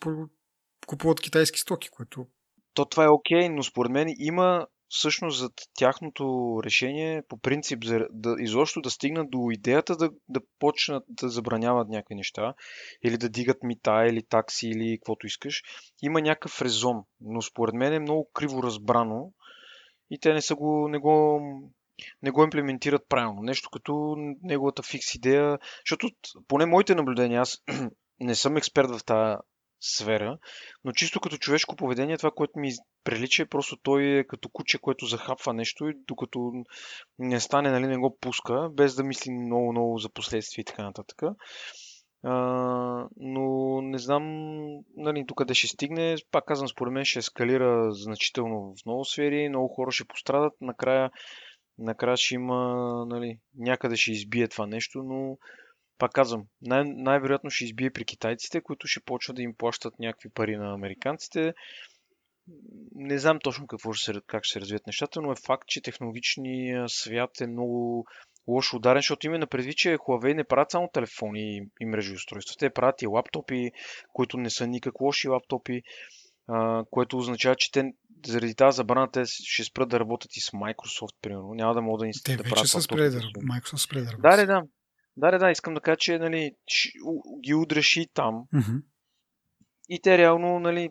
[0.87, 2.26] купуват китайски стоки, което...
[2.74, 8.07] То това е окей, но според мен има всъщност за тяхното решение, по принцип, за,
[8.11, 12.55] да, изобщо да стигнат до идеята да, да почнат да забраняват някакви неща,
[13.05, 15.62] или да дигат мита, или такси, или каквото искаш,
[16.03, 17.03] има някакъв резон.
[17.20, 19.33] Но според мен е много криво разбрано
[20.11, 21.40] и те не, са го, не, го,
[22.22, 23.42] не го имплементират правилно.
[23.42, 26.09] Нещо като неговата фикс идея, защото
[26.49, 27.62] поне моите наблюдения, аз
[28.20, 29.37] не съм експерт в тази
[29.94, 30.38] сфера,
[30.85, 32.70] но чисто като човешко поведение, това, което ми
[33.05, 36.53] прилича е просто той е като куче, което захапва нещо и докато
[37.18, 41.22] не стане, нали, не го пуска, без да мисли много-много за последствия и така нататък.
[42.25, 44.22] А, но не знам
[44.96, 46.16] нали, до къде ще стигне.
[46.31, 50.53] Пак казвам, според мен ще ескалира значително в много сфери, много хора ще пострадат.
[50.61, 51.11] Накрая,
[51.79, 55.37] накрая ще има, нали, някъде ще избие това нещо, но
[55.98, 60.28] пак казвам, най- най-вероятно ще избие при китайците, които ще почват да им плащат някакви
[60.28, 61.54] пари на американците.
[62.94, 65.82] Не знам точно какво ще се, как ще се развият нещата, но е факт, че
[65.82, 68.06] технологичният свят е много
[68.48, 72.54] лошо ударен, защото има на предвид, че Huawei не правят само телефони и мрежи устройства.
[72.59, 73.70] Те правят и лаптопи,
[74.12, 75.82] които не са никак лоши лаптопи,
[76.90, 77.92] което означава, че те
[78.26, 81.54] заради тази забрана те ще спрат да работят и с Microsoft, примерно.
[81.54, 84.37] Няма да могат да ни Те да вече са спрели да Microsoft спрели да Да,
[84.37, 84.62] да, да.
[85.16, 86.52] Да, да, да, искам да кажа, че нали,
[87.40, 88.44] ги удреш и там.
[88.55, 88.83] Mm-hmm.
[89.88, 90.90] И те реално, нали,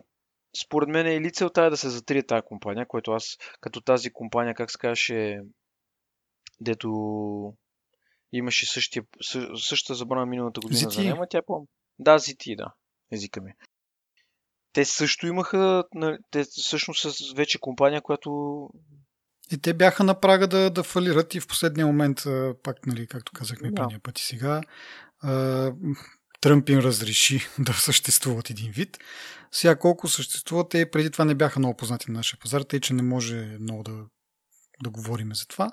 [0.64, 4.10] според мен е ли целта е да се затрие тази компания, което аз, като тази
[4.10, 5.40] компания, как се казваше,
[6.60, 6.88] дето
[8.32, 9.04] имаше същия,
[9.56, 10.94] същата забрана миналата година ZT.
[10.94, 11.66] за няма, тя по
[11.98, 12.74] Да, ZT, да,
[13.12, 13.52] езика ми.
[14.72, 18.70] Те също имаха, нали, те всъщност са вече компания, която
[19.52, 22.22] и те бяха на прага да, да фалират и в последния момент,
[22.62, 23.74] пак, нали, както казахме да.
[23.74, 24.60] предния път и сега,
[26.40, 28.98] Тръмп им разреши да съществуват един вид.
[29.52, 32.94] Сега колко съществуват, те преди това не бяха много познати на нашия пазар, тъй че
[32.94, 34.04] не може много да,
[34.82, 35.70] да говорим за това,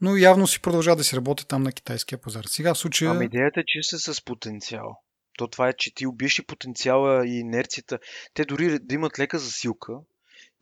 [0.00, 2.44] но явно си продължава да си работи там на китайския пазар.
[2.44, 3.10] Сега в случая...
[3.10, 5.02] Ами идеята е, че са с потенциал.
[5.38, 7.98] То това е, че ти убиеш и потенциала и инерцията.
[8.34, 9.92] Те дори да имат лека засилка,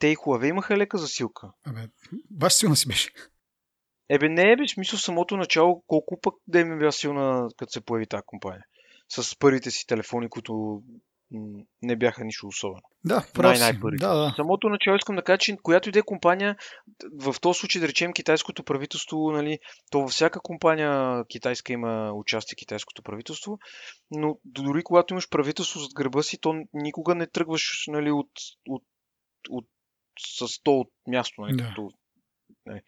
[0.04, 1.52] те и Huawei имаха лека засилка.
[1.66, 1.80] Абе,
[2.30, 3.10] баш силна си беше.
[4.08, 7.72] Ебе, не е, бе, смисъл самото начало, колко пък да им е била силна, като
[7.72, 8.64] се появи тази компания.
[9.08, 10.82] С първите си телефони, които
[11.82, 12.82] не бяха нищо особено.
[13.04, 14.32] Да, прав най- Да, да.
[14.36, 16.56] Самото начало искам да кажа, че която и да е компания,
[17.20, 19.58] в този случай да речем китайското правителство, нали,
[19.90, 23.58] то във всяка компания китайска има участие китайското правителство,
[24.10, 28.30] но дори когато имаш правителство зад гърба си, то никога не тръгваш нали, от,
[28.68, 28.82] от,
[29.50, 29.64] от,
[30.18, 31.40] с 100 от място.
[31.40, 31.68] Нали, Да.
[31.68, 31.90] като,
[32.66, 32.80] нали.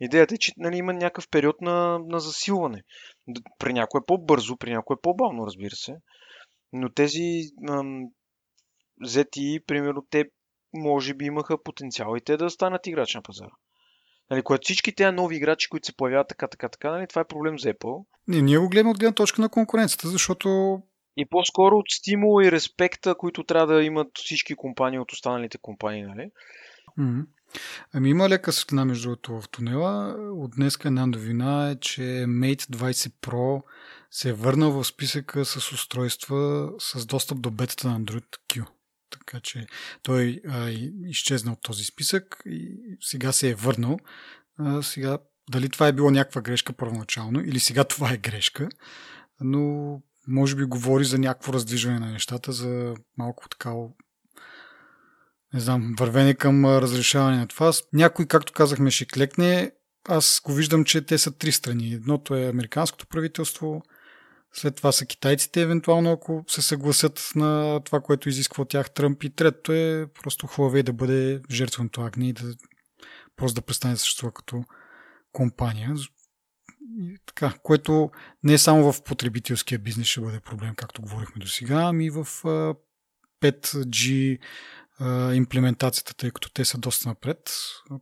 [0.00, 2.82] Идеята е, че нали, има някакъв период на, на засилване.
[3.58, 5.96] При някой е по-бързо, при някой е по-бавно, разбира се.
[6.72, 8.04] Но тези ам,
[9.04, 10.24] ZTE, примерно, те
[10.74, 13.50] може би имаха потенциал и те да станат играч на пазара.
[14.30, 17.26] Нали, което всички тези нови играчи, които се появяват така, така, така, нали, това е
[17.28, 18.04] проблем за Apple.
[18.28, 20.78] Не, ние го гледаме от гледна точка на конкуренцията, защото
[21.16, 26.02] И по-скоро от стимула и респекта, които трябва да имат всички компании от останалите компании,
[26.02, 26.30] нали?
[26.96, 27.26] М.
[27.92, 30.16] Ами има лека светлина между другото в тунела.
[30.32, 33.62] От днеска една новина е, че Mate 20 Pro
[34.10, 38.66] се е върнал в списъка с устройства с достъп до бетата на Android Q.
[39.10, 39.66] Така че
[40.02, 40.70] той а,
[41.06, 43.98] изчезна от този списък и сега се е върнал.
[44.58, 45.18] А, сега,
[45.50, 48.68] дали това е било някаква грешка първоначално или сега това е грешка,
[49.40, 53.88] но може би говори за някакво раздвижване на нещата, за малко такава
[55.54, 57.72] не знам, вървене към разрешаване на това.
[57.92, 59.72] Някой, както казахме, ще клекне.
[60.08, 61.92] Аз го виждам, че те са три страни.
[61.92, 63.82] Едното е американското правителство,
[64.52, 69.22] след това са китайците, евентуално, ако се съгласят на това, което изисква от тях Тръмп.
[69.22, 72.54] И третото е просто Huawei да бъде жертвеното агни и да
[73.36, 74.64] просто да престане да съществува като
[75.32, 75.94] компания.
[77.00, 78.10] И така, което
[78.42, 82.18] не е само в потребителския бизнес ще бъде проблем, както говорихме до сега, ами в
[82.44, 82.74] а,
[83.42, 84.44] 5G а,
[85.34, 87.50] имплементацията, тъй като те са доста напред,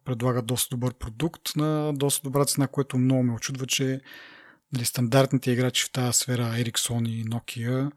[0.05, 4.01] предлагат доста добър продукт на доста добра цена, което много ме очудва, че
[4.73, 7.91] нали, стандартните играчи в тази сфера, Ericsson и Nokia,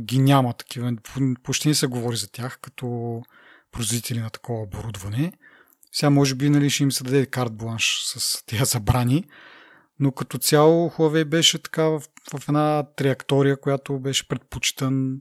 [0.00, 0.92] ги няма такива.
[1.42, 3.22] Почти не се говори за тях като
[3.72, 5.32] производители на такова оборудване.
[5.92, 9.24] Сега може би нали, ще им се даде карт бланш с тези забрани,
[9.98, 12.02] но като цяло Huawei беше така в,
[12.34, 15.20] в една траектория, която беше предпочитан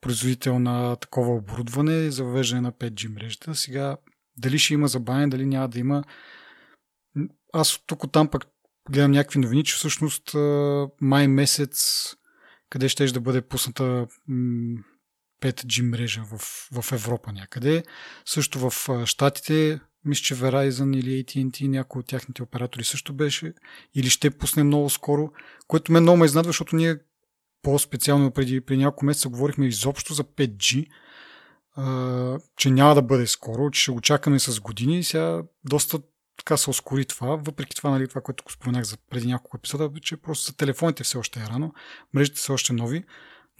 [0.00, 3.54] производител на такова оборудване за въвеждане на 5G мрежата.
[3.54, 3.96] Сега
[4.36, 6.04] дали ще има забавяне, дали няма да има.
[7.52, 8.44] Аз тук оттам пък
[8.90, 10.34] гледам някакви новини, че всъщност
[11.00, 12.06] май месец
[12.70, 14.78] къде ще да бъде пусната м,
[15.42, 16.38] 5G мрежа в,
[16.72, 17.82] в Европа някъде.
[18.24, 23.52] Също в Штатите, мисля, че Verizon или AT&T, някой от тяхните оператори също беше
[23.94, 25.30] или ще пусне много скоро,
[25.66, 26.96] което мен много ме изнадва, защото ние
[27.66, 30.86] по-специално преди, преди няколко месеца говорихме изобщо за 5G,
[31.76, 35.98] а, че няма да бъде скоро, че ще го чакаме с години и сега доста
[36.38, 39.90] така се ускори това, въпреки това, нали, това, което го споменах за преди няколко епизода,
[40.02, 41.72] че просто за телефоните все още е рано,
[42.14, 43.04] мрежите са още нови,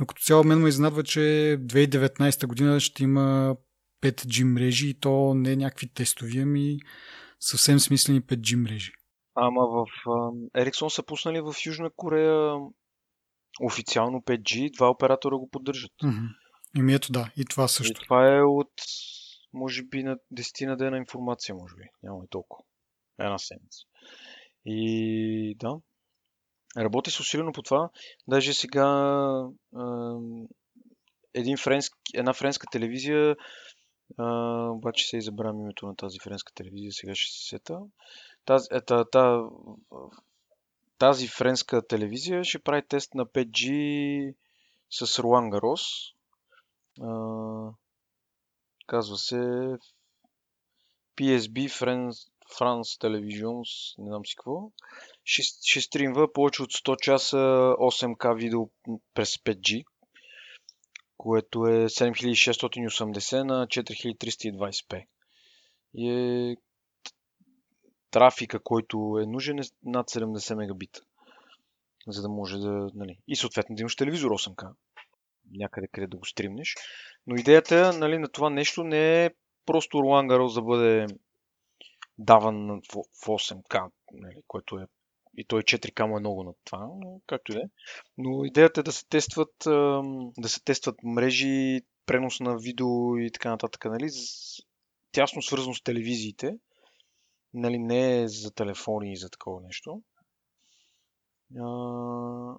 [0.00, 1.20] но като цяло мен ме изнадва, че
[1.60, 3.56] 2019 година ще има
[4.02, 6.78] 5G мрежи и то не някакви тестови, ами
[7.40, 8.92] съвсем смислени 5G мрежи.
[9.34, 9.86] Ама в
[10.56, 12.54] Ericsson са пуснали в Южна Корея
[13.60, 15.92] официално 5G, два оператора го поддържат.
[16.04, 16.28] Mm-hmm.
[16.78, 18.00] Еми ето да, и това И също.
[18.02, 18.72] това е от,
[19.52, 21.82] може би, на 10 на дена информация, може би.
[22.02, 22.64] Няма и толкова.
[23.18, 23.78] Една седмица.
[24.64, 25.76] И да.
[26.76, 27.90] Работи се усилено по това.
[28.28, 28.86] Даже сега
[29.76, 30.46] ам,
[31.34, 33.36] един френски, една френска телевизия,
[34.18, 34.24] а,
[34.70, 37.78] обаче се избрам името на тази френска телевизия, сега ще се сета.
[38.44, 39.42] Тази, е, та, та,
[40.98, 44.34] тази френска телевизия ще прави тест на 5G
[44.90, 45.82] с Руан Гарос.
[48.86, 49.36] Казва се
[51.16, 54.70] PSB France, France Televisions, не знам си какво.
[55.24, 58.68] Ще, ще стримва повече от 100 часа 8K видео
[59.14, 59.84] през 5G,
[61.16, 65.06] което е 7680 на 4320p.
[65.94, 66.56] И е
[68.16, 71.00] трафика, който е нужен е над 70 мегабита.
[72.08, 72.90] За да може да...
[72.94, 74.72] Нали, и съответно да имаш телевизор 8K.
[75.50, 76.74] Някъде къде да го стримнеш.
[77.26, 79.30] Но идеята нали, на това нещо не е
[79.66, 79.98] просто
[80.28, 81.06] Гарос да бъде
[82.18, 84.86] даван в, в 8K, нали, което е
[85.36, 87.68] и той 4K му е много над това, но както и да е.
[88.18, 89.54] Но идеята е да се тестват,
[90.38, 94.08] да се тестват мрежи, пренос на видео и така нататък, нали,
[95.12, 96.58] тясно свързано с телевизиите,
[97.56, 100.02] нали, не е за телефони и за такова нещо.
[101.60, 101.66] А,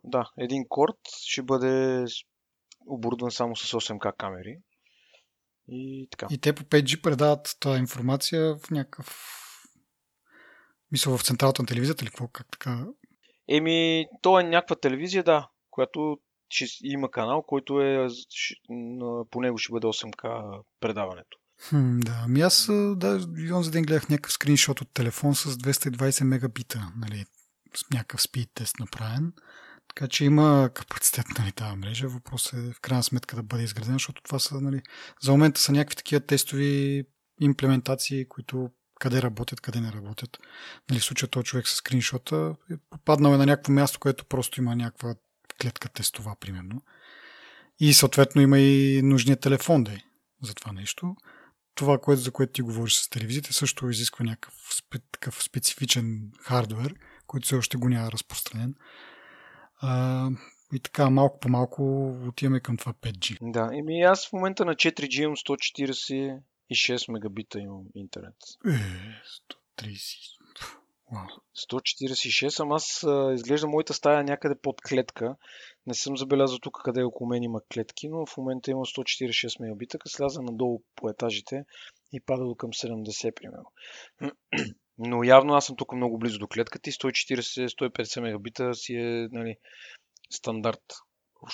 [0.03, 2.05] да, един корт ще бъде
[2.87, 4.57] оборудван само с 8K камери.
[5.67, 6.27] И така.
[6.31, 9.33] И те по 5G предават тази информация в някакъв...
[10.91, 12.27] Мисля, в централата на телевизията или какво?
[12.27, 12.85] Как така?
[13.49, 16.17] Еми, то е някаква телевизия, да, която
[16.49, 18.07] ще има канал, който е,
[19.31, 21.37] по него ще бъде 8К предаването.
[21.73, 22.65] Да, ами аз
[22.95, 23.19] да,
[23.63, 27.25] за ден гледах някакъв скриншот от телефон с 220 мегабита, нали,
[27.75, 29.33] с някакъв спид тест направен.
[29.87, 32.07] Така че има капацитет нали, тази мрежа.
[32.07, 34.81] Въпрос е в крайна сметка да бъде изградена, защото това са, нали,
[35.21, 37.03] за момента са някакви такива тестови
[37.41, 40.37] имплементации, които къде работят, къде не работят.
[40.89, 44.61] Нали, в случая този човек с скриншота е попаднал е на някакво място, което просто
[44.61, 45.15] има някаква
[45.61, 46.81] клетка тестова, примерно.
[47.79, 50.01] И съответно има и нужния телефон да е
[50.43, 51.15] за това нещо.
[51.77, 54.53] Това, което, за което ти говориш с телевизията, също изисква някакъв
[55.11, 56.95] такъв специфичен хардвер,
[57.27, 58.75] който все още го няма разпространен.
[59.81, 60.29] А,
[60.73, 63.37] и така, малко по малко отиваме към това 5G.
[63.41, 68.35] Да, еми аз в момента на 4G имам 146 мегабита имам интернет.
[68.67, 68.79] Е,
[69.79, 70.36] 130.
[71.11, 71.27] Wow.
[71.71, 75.35] 146, ама аз а, изглежда моята стая някъде под клетка.
[75.85, 79.99] Не съм забелязал тук къде около мен има клетки, но в момента има 146 мегабита,
[79.99, 81.63] като сляза надолу по етажите
[82.13, 83.71] и пада до към 70 примерно.
[84.99, 89.57] Но явно аз съм тук много близо до клетката и 140-150 мегабита си е нали,
[90.29, 90.81] стандарт.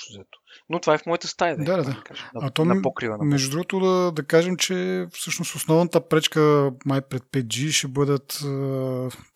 [0.10, 0.40] Взето.
[0.70, 1.58] Но това е в моята стая.
[1.58, 1.84] Да, да, да.
[1.84, 1.94] Да
[2.34, 3.18] на, а то, на покрива.
[3.18, 8.40] На между другото, да, да кажем, че всъщност основната пречка май пред 5G ще бъдат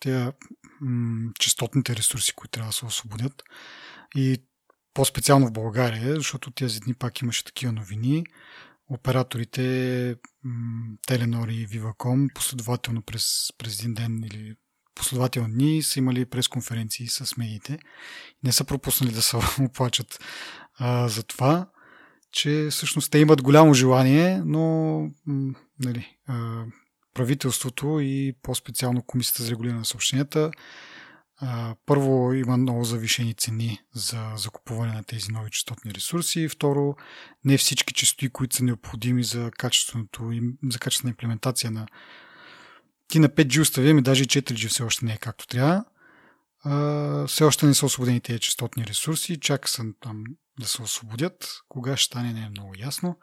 [0.00, 0.30] тези
[1.40, 3.42] частотните ресурси, които трябва да се освободят.
[4.16, 4.42] И
[4.94, 8.24] по-специално в България, защото тези дни пак имаше такива новини.
[8.90, 10.16] Операторите
[11.06, 14.54] Теленор и Viva.com последователно през, през един ден или
[14.98, 17.78] последователни дни са имали пресконференции с медиите.
[18.44, 20.24] Не са пропуснали да се оплачат
[20.78, 21.66] а, за това,
[22.32, 25.00] че всъщност те имат голямо желание, но
[25.84, 26.64] нали, а,
[27.14, 30.50] правителството и по-специално Комисията за регулиране на съобщенията
[31.86, 36.48] първо има много завишени цени за закупуване на тези нови частотни ресурси.
[36.48, 36.96] Второ,
[37.44, 40.30] не всички частоти, които са необходими за качественото
[40.70, 41.86] за качествена имплементация на
[43.08, 45.84] ти на 5G остави, ами даже и 4G все още не е както трябва.
[46.64, 50.24] А, все още не са освободени тези частотни ресурси, чака са там
[50.60, 51.60] да се освободят.
[51.68, 53.18] Кога ще стане не е много ясно.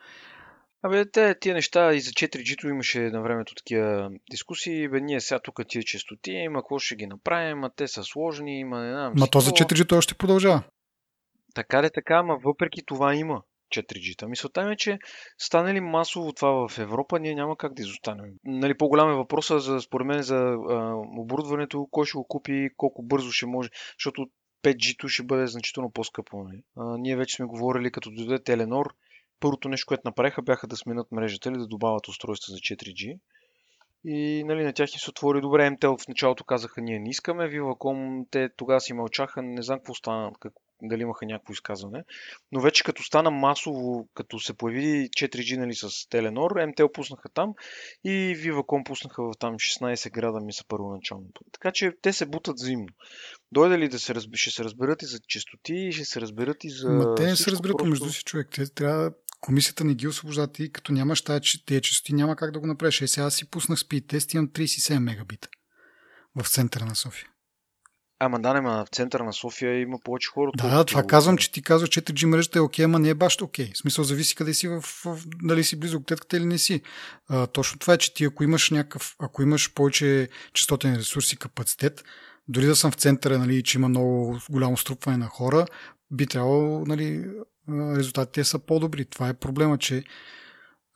[0.83, 4.89] Абе, те, тия неща и за 4G-то имаше на времето такива дискусии.
[4.89, 8.59] Бе, ние сега тук тия частоти, има какво ще ги направим, а те са сложни,
[8.59, 9.13] има не знам.
[9.15, 10.63] Ма то за 4G-то още продължава.
[11.55, 14.27] Така ли така, ама въпреки това има 4G-та.
[14.27, 14.99] Мисълта ми е, че
[15.37, 18.33] стане ли масово това в Европа, ние няма как да изостанем.
[18.43, 23.03] Нали, по-голям е въпросът за, според мен, за а, оборудването, кой ще го купи, колко
[23.03, 24.27] бързо ще може, защото
[24.63, 26.43] 5G-то ще бъде значително по-скъпо.
[26.43, 26.63] Нали?
[26.99, 28.95] Ние вече сме говорили, като дойде Теленор,
[29.39, 33.19] първото нещо, което направиха, бяха да сменят мрежата или да добавят устройства за 4G.
[34.07, 35.69] И нали, на тях им се отвори добре.
[35.69, 37.49] МТЛ в началото казаха, ние не искаме.
[37.49, 42.03] Viva.com, те тогава си мълчаха, не знам какво стана, как, дали имаха някакво изказване.
[42.51, 47.53] Но вече като стана масово, като се появи 4G нали, с Теленор, МТЛ пуснаха там
[48.03, 51.25] и Viva.com пуснаха в там 16 града ми са първоначално.
[51.51, 52.87] Така че те се бутат взаимно.
[53.51, 54.35] Дойде ли да се разб...
[54.35, 56.89] ще се разберат и за частоти, ще се разберат и за.
[56.89, 57.83] Ма те не се разберат просто...
[57.83, 58.47] помежду си човек.
[58.51, 59.11] Те трябва
[59.41, 63.01] комисията не ги освобождава и като нямаш тези частоти, няма как да го направиш.
[63.01, 65.47] Е, сега си пуснах спид тест, имам 37 мегабита
[66.35, 67.29] в центъра на София.
[68.19, 70.51] Ама да, ма в центъра на София има повече хора.
[70.57, 73.13] Да, да, това казвам, че ти казваш, че 4G мрежата е окей, ама не е
[73.13, 73.71] баш окей.
[73.73, 76.81] В смисъл зависи къде си, в, в, дали си близо до клетката или не си.
[77.27, 81.37] А, точно това е, че ти ако имаш някакъв, ако имаш повече частотен ресурс и
[81.37, 82.03] капацитет,
[82.47, 85.65] дори да съм в центъра, нали, че има много голямо струпване на хора,
[86.11, 87.25] би трябвало нали,
[87.69, 89.05] резултатите са по-добри.
[89.05, 90.03] Това е проблема, че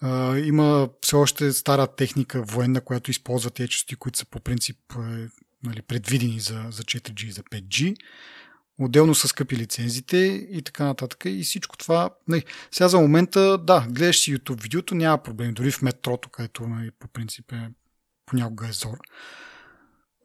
[0.02, 4.78] а, има все още стара техника военна, която използва тези части, които са по принцип
[4.92, 5.28] е,
[5.64, 7.96] нали, предвидени за, за 4G и за 5G.
[8.80, 10.18] Отделно са скъпи лицензите
[10.52, 11.22] и така нататък.
[11.26, 12.10] И всичко това.
[12.28, 15.54] Нали, сега за момента, да, гледаш си YouTube видеото, няма проблем.
[15.54, 17.70] Дори в метрото, където нали, по принцип е
[18.26, 18.98] понякога е зор.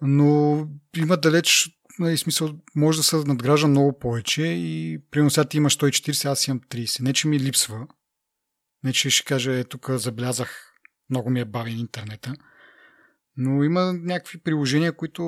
[0.03, 1.69] Но има далеч
[1.99, 6.49] нали, смисъл, може да се надгражда много повече и примерно сега ти имаш 140, аз
[6.49, 7.01] имам 30.
[7.01, 7.87] Не, че ми липсва.
[8.85, 10.75] Не, че ще кажа, е, тук забелязах,
[11.11, 12.35] много ми е бавен интернета.
[13.37, 15.25] Но има някакви приложения, които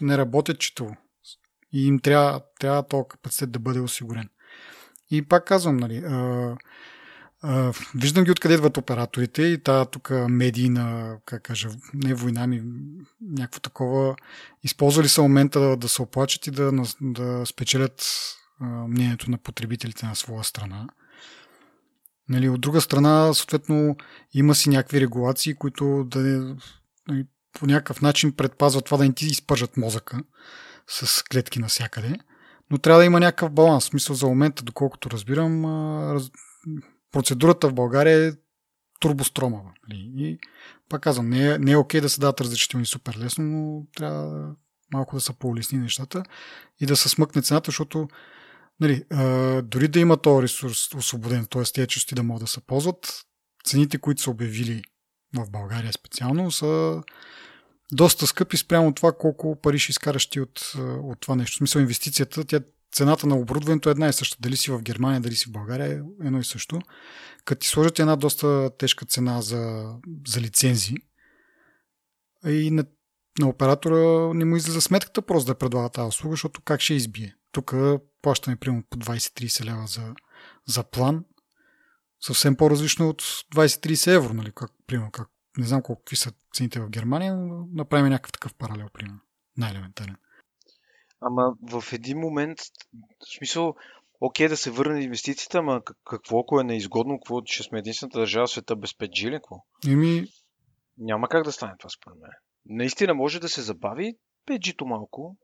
[0.00, 0.90] не работят чето.
[1.72, 4.28] И им трябва, трябва този капацитет да бъде осигурен.
[5.10, 6.56] И пак казвам, нали, а,
[7.42, 12.62] а, виждам ги откъде идват операторите и тази тук медийна, как кажа, не война ми,
[13.20, 14.16] някакво такова.
[14.62, 18.06] Използвали са момента да, да се оплачат и да, да спечелят
[18.60, 20.88] а, мнението на потребителите на своя страна.
[22.28, 23.96] Нали, от друга страна, съответно,
[24.34, 26.56] има си някакви регулации, които да
[27.52, 30.22] по някакъв начин предпазват това да не ти изпържат мозъка
[30.86, 32.16] с клетки навсякъде.
[32.70, 33.84] но трябва да има някакъв баланс.
[33.84, 35.64] В смисъл за момента, доколкото разбирам,
[36.14, 36.30] раз...
[37.12, 38.32] процедурата в България е
[39.00, 39.72] турбостромава.
[39.88, 40.12] Нали?
[40.16, 40.38] И
[40.88, 44.54] пак казвам, не е, не е окей да се дадат разрешителни супер лесно, но трябва
[44.92, 46.22] малко да са по-лесни нещата
[46.80, 48.08] и да се смъкне цената, защото
[48.80, 49.04] нали,
[49.62, 51.62] дори да има този ресурс освободен, т.е.
[51.62, 53.24] тези части да могат да се ползват,
[53.64, 54.82] цените, които са обявили
[55.36, 57.02] в България специално, са
[57.92, 61.54] доста скъпи спрямо това колко пари ще изкараш ти от, от това нещо.
[61.54, 62.60] В смисъл инвестицията, тя,
[62.92, 64.36] цената на оборудването е една и съща.
[64.40, 66.80] Дали си в Германия, дали си в България, е едно и също.
[67.44, 69.94] Като ти сложат една доста тежка цена за,
[70.26, 70.94] за лицензи
[72.46, 72.84] и на,
[73.38, 77.34] на оператора не му излиза сметката просто да предлага тази услуга, защото как ще избие?
[77.52, 77.74] Тук
[78.22, 80.14] плащаме примерно по 20-30 лева за,
[80.66, 81.24] за план,
[82.20, 84.52] съвсем по-различно от 20-30 евро, нали?
[84.54, 88.54] Как, примерно, как, не знам колко какви са цените в Германия, но направим някакъв такъв
[88.54, 89.20] паралел, примерно.
[89.56, 90.16] Най-елементарен.
[91.20, 93.74] Ама в един момент, в смисъл,
[94.20, 98.46] окей да се върне инвестицията, ама какво ако е неизгодно, какво ще сме единствената държава
[98.46, 99.56] в света без 5G или какво?
[99.88, 100.24] Еми...
[100.98, 102.30] Няма как да стане това според мен.
[102.66, 104.14] Наистина може да се забави
[104.48, 105.36] 5G-то малко,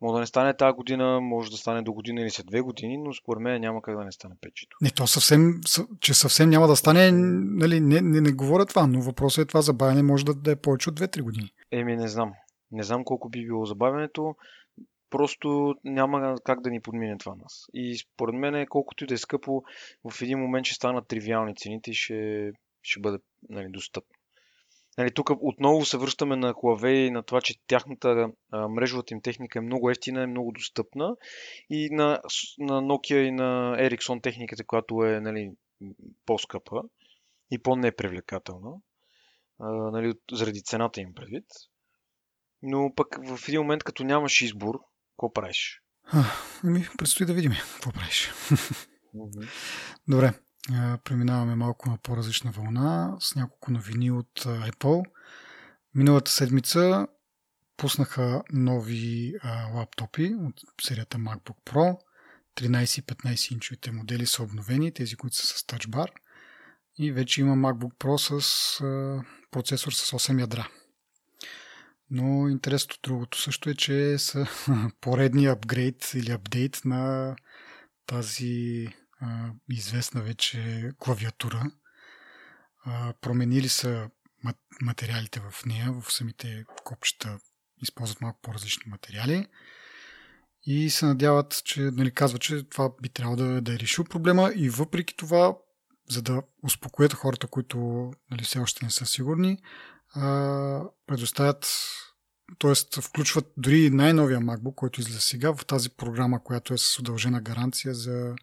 [0.00, 2.98] може да не стане тази година, може да стане до година или след две години,
[2.98, 4.76] но според мен няма как да не стане печето.
[4.82, 5.60] Не, то съвсем,
[6.00, 9.62] че съвсем няма да стане, нали, не, не, не говоря това, но въпросът е това
[9.62, 11.50] забавяне може да, да е повече от 2-3 години.
[11.72, 12.32] Еми, не знам.
[12.72, 14.34] Не знам колко би било забавянето.
[15.10, 17.64] Просто няма как да ни подмине това нас.
[17.74, 19.62] И според мен, колкото и да е скъпо,
[20.10, 22.50] в един момент ще станат тривиални цените и ще,
[22.82, 23.18] ще бъде
[23.48, 24.15] нали, достъпно.
[24.98, 29.20] Нали, тук отново се връщаме на Huawei и на това, че тяхната а, мрежовата им
[29.22, 31.16] техника е много ефтина, е много достъпна
[31.70, 32.20] и на,
[32.58, 35.52] на Nokia и на Ericsson техниката, която е нали,
[36.26, 36.82] по-скъпа
[37.50, 38.70] и по-непривлекателна,
[39.58, 41.44] а, нали, заради цената им предвид.
[42.62, 44.74] Но пък в един момент, като нямаш избор,
[45.10, 45.82] какво правиш?
[46.64, 48.32] Ами, предстои да видим какво правиш.
[50.08, 50.32] Добре,
[51.04, 55.04] преминаваме малко на по-различна вълна с няколко новини от Apple.
[55.94, 57.06] Миналата седмица
[57.76, 61.98] пуснаха нови а, лаптопи от серията MacBook Pro.
[62.56, 66.08] 13 и 15 инчовите модели са обновени, тези, които са с Touch Bar.
[66.98, 70.68] И вече има MacBook Pro с а, процесор с 8 ядра.
[72.10, 74.46] Но интересното другото също е, че са
[75.00, 77.36] поредния апгрейд или апдейт на
[78.06, 78.88] тази
[79.70, 81.70] известна вече клавиатура.
[83.20, 84.10] Променили са
[84.82, 87.38] материалите в нея, в самите копчета
[87.82, 89.46] използват малко по-различни материали
[90.62, 94.52] и се надяват, че нали, казва, че това би трябвало да, да е решил проблема
[94.54, 95.56] и въпреки това,
[96.08, 97.76] за да успокоят хората, които
[98.30, 99.58] нали, все още не са сигурни,
[101.06, 101.68] предоставят
[102.58, 103.00] т.е.
[103.00, 107.94] включват дори най-новия MacBook, който излиза сега в тази програма, която е с удължена гаранция
[107.94, 108.34] за,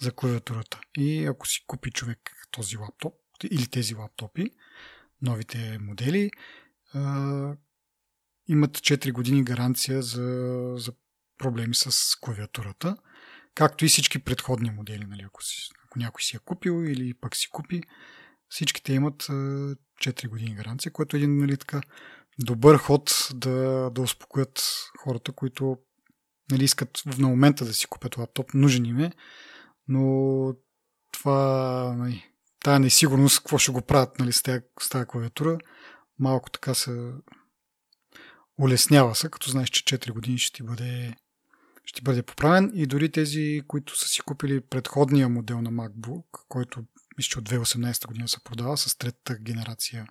[0.00, 0.80] за клавиатурата.
[0.96, 2.18] И ако си купи човек
[2.50, 3.14] този лаптоп
[3.50, 4.50] или тези лаптопи,
[5.22, 6.30] новите модели,
[6.94, 7.54] а,
[8.48, 10.92] имат 4 години гаранция за, за
[11.38, 12.96] проблеми с клавиатурата,
[13.54, 17.36] както и всички предходни модели, нали, ако, си, ако някой си е купил или пък
[17.36, 17.82] си купи,
[18.48, 21.80] всичките имат а, 4 години гаранция, което е един нали, така,
[22.38, 24.64] добър ход да, да успокоят
[24.98, 25.78] хората, които
[26.50, 29.12] нали, искат на момента да си купят лаптоп, нужен им е,
[29.88, 30.54] но
[31.12, 32.30] това, нали,
[32.64, 35.58] тая несигурност, какво ще го правят нали, с, тази, с тази клавиатура,
[36.18, 37.12] малко така се
[38.58, 41.14] улеснява се, като знаеш, че 4 години ще ти бъде
[41.84, 42.72] ще бъде поправен.
[42.74, 46.84] И дори тези, които са си купили предходния модел на MacBook, който
[47.18, 50.06] мисля, че от 2018 година се продава с третата генерация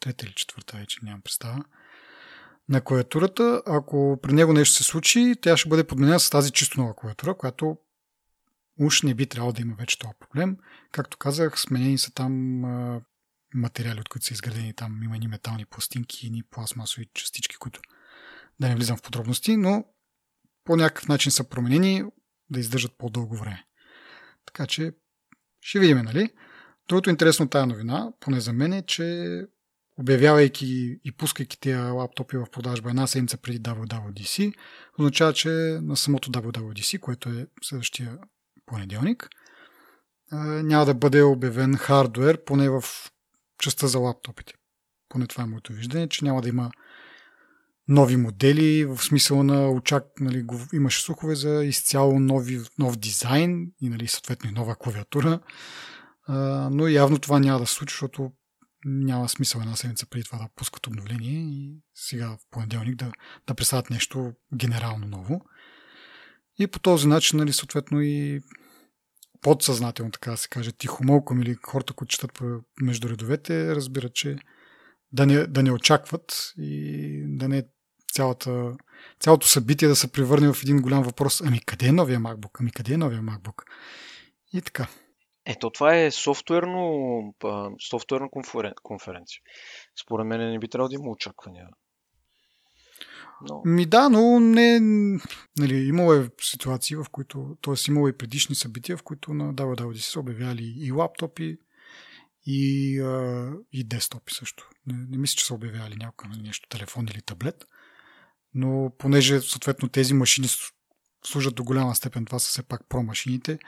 [0.00, 1.64] трета или четвърта вече, нямам представа,
[2.68, 3.62] на клавиатурата.
[3.66, 7.34] Ако при него нещо се случи, тя ще бъде подменена с тази чисто нова клавиатура,
[7.34, 7.76] която
[8.80, 10.56] уж не би трябвало да има вече този проблем.
[10.92, 12.60] Както казах, сменени са там
[13.54, 14.74] материали, от които са изградени.
[14.74, 17.80] Там има и метални пластинки, и пластмасови частички, които
[18.60, 19.84] да не влизам в подробности, но
[20.64, 22.04] по някакъв начин са променени
[22.50, 23.64] да издържат по-дълго време.
[24.46, 24.92] Така че
[25.60, 26.30] ще видим, нали?
[26.88, 29.46] Другото интересно тази новина, поне за мен е, че
[30.00, 34.54] обявявайки и пускайки тези лаптопи в продажба една седмица преди WWDC,
[34.98, 35.48] означава, че
[35.82, 38.18] на самото WWDC, което е следващия
[38.66, 39.28] понеделник,
[40.62, 42.84] няма да бъде обявен хардвер, поне в
[43.62, 44.54] частта за лаптопите.
[45.08, 46.70] Поне това е моето виждане, че няма да има
[47.88, 53.88] нови модели, в смисъл на очак, нали, имаше слухове за изцяло нови, нов дизайн и
[53.88, 55.40] нали, съответно и нова клавиатура,
[56.70, 58.32] но явно това няма да случи, защото
[58.84, 63.12] няма смисъл една седмица преди това да пускат обновление и сега в понеделник да,
[63.46, 65.40] да представят нещо генерално ново.
[66.58, 68.40] И по този начин, нали, съответно и
[69.40, 72.40] подсъзнателно, така да се каже, тихомолком или хората, които четат
[72.80, 74.38] между редовете, разбират, че
[75.12, 77.64] да не, да не очакват и да не
[78.12, 78.76] цялата,
[79.20, 81.40] цялото събитие да се превърне в един голям въпрос.
[81.40, 82.56] Ами къде е новия MacBook?
[82.60, 83.62] Ами къде е новия MacBook?
[84.52, 84.88] И така.
[85.50, 87.34] Ето, това е софтуерно,
[87.90, 88.28] софтуерна
[88.82, 89.40] конференция.
[90.02, 91.68] Според мен не би трябвало да има очаквания.
[93.48, 93.62] Но...
[93.64, 94.80] Ми да, но не...
[95.58, 97.56] Нали, имало е ситуации, в които...
[97.62, 97.74] т.е.
[97.88, 101.58] имало и предишни събития, в които на WWDC са обявяли и лаптопи,
[102.46, 104.68] и, а, и десктопи също.
[104.86, 107.64] Не, не мисля, че са обявяли някакво нещо, телефон или таблет.
[108.54, 110.48] Но понеже съответно тези машини
[111.24, 113.58] служат до голяма степен, това са все пак про машините,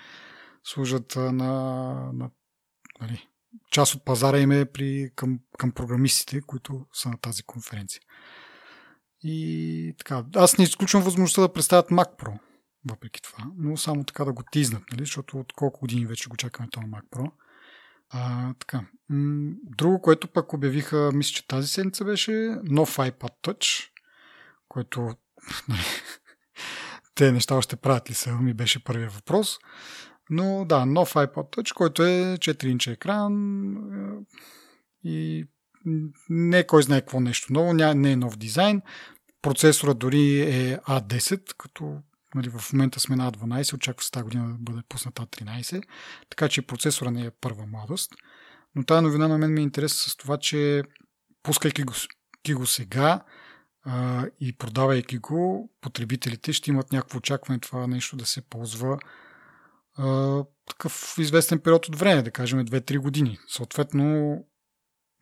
[0.65, 1.33] служат на,
[2.13, 2.31] на
[3.01, 3.29] нали,
[3.71, 8.03] част от пазара им е при, към, към програмистите, които са на тази конференция.
[9.23, 12.39] И така, аз не изключвам възможността да представят Mac Pro,
[12.91, 16.37] въпреки това, но само така да го тизнат, нали, защото от колко години вече го
[16.37, 17.33] чакаме това Mac Pro.
[18.11, 18.87] А, така.
[19.65, 22.33] Друго, което пък обявиха, мисля, че тази седмица беше
[22.63, 23.89] нов iPad Touch,
[24.69, 25.01] което
[25.69, 25.85] нали,
[27.15, 29.59] те неща още правят ли са, ми беше първия въпрос.
[30.33, 33.35] Но да, нов iPod Touch, който е 4 инча екран
[33.77, 35.47] е, и
[36.31, 38.83] не е кой знае какво нещо ново, не е нов дизайн.
[39.43, 41.99] Процесора дори е A10, като
[42.35, 45.83] нали, в момента сме на A12, очаква се тази година да бъде пусната A13,
[46.31, 48.13] така че процесора не е първа младост.
[48.75, 50.83] Но тази новина на мен ми е интересна с това, че
[51.43, 51.93] пускайки го,
[52.51, 53.25] го сега
[53.85, 58.99] а, и продавайки го, потребителите ще имат някакво очакване това нещо да се ползва
[60.69, 63.39] такъв известен период от време, да кажем 2-3 години.
[63.49, 64.37] Съответно,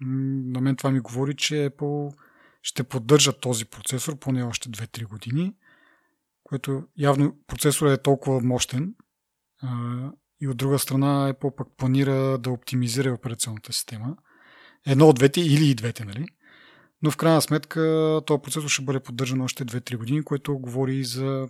[0.01, 2.15] на мен това ми говори, че Apple
[2.63, 5.55] ще поддържа този процесор поне още 2-3 години,
[6.43, 8.95] което явно процесорът е толкова мощен
[10.41, 14.17] и от друга страна Apple пък планира да оптимизира операционната система.
[14.87, 16.27] Едно от двете или и двете, нали?
[17.03, 21.49] Но в крайна сметка този процесор ще бъде поддържан още 2-3 години, което говори за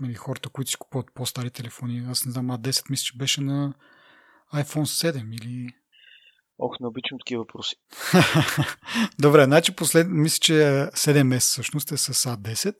[0.00, 2.06] нали, хората, които си купуват по-стари телефони.
[2.08, 3.74] Аз не знам, А10 мисля, че беше на
[4.54, 5.68] iPhone 7 или...
[6.58, 7.76] Ох, не обичам такива въпроси.
[9.18, 10.06] Добре, значи послед...
[10.10, 12.76] мисля, че 7S всъщност е с A10,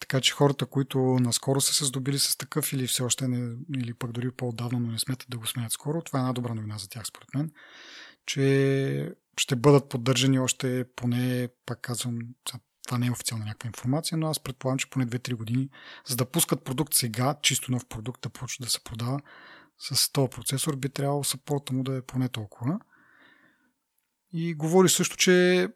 [0.00, 3.94] така че хората, които наскоро са се здобили с такъв или все още не, или
[3.94, 6.78] пък дори по-отдавна, но не смятат да го сменят скоро, това е една добра новина
[6.78, 7.50] за тях, според мен,
[8.26, 12.18] че ще бъдат поддържани още поне, пак казвам,
[12.86, 15.68] това не е официална някаква информация, но аз предполагам, че поне 2-3 години,
[16.06, 19.20] за да пускат продукт сега, чисто нов продукт да почне да се продава
[19.78, 22.80] с този процесор, би трябвало сапорта му да е поне толкова.
[24.32, 25.68] И говори също, че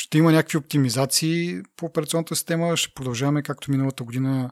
[0.00, 2.76] ще има някакви оптимизации по операционната система.
[2.76, 4.50] Ще продължаваме, както миналата година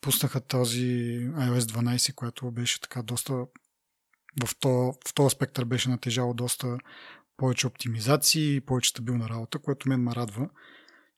[0.00, 0.86] пуснаха този
[1.20, 3.46] iOS 12, което беше така доста
[4.44, 6.78] в този, в този спектър беше натежало доста
[7.36, 10.48] повече оптимизации и повече стабилна работа, което мен ме радва,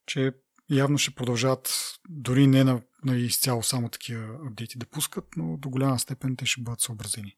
[0.09, 0.33] че
[0.71, 5.69] явно ще продължават дори не на, на изцяло само такива апдейти да пускат, но до
[5.71, 7.37] голяма степен те ще бъдат съобразени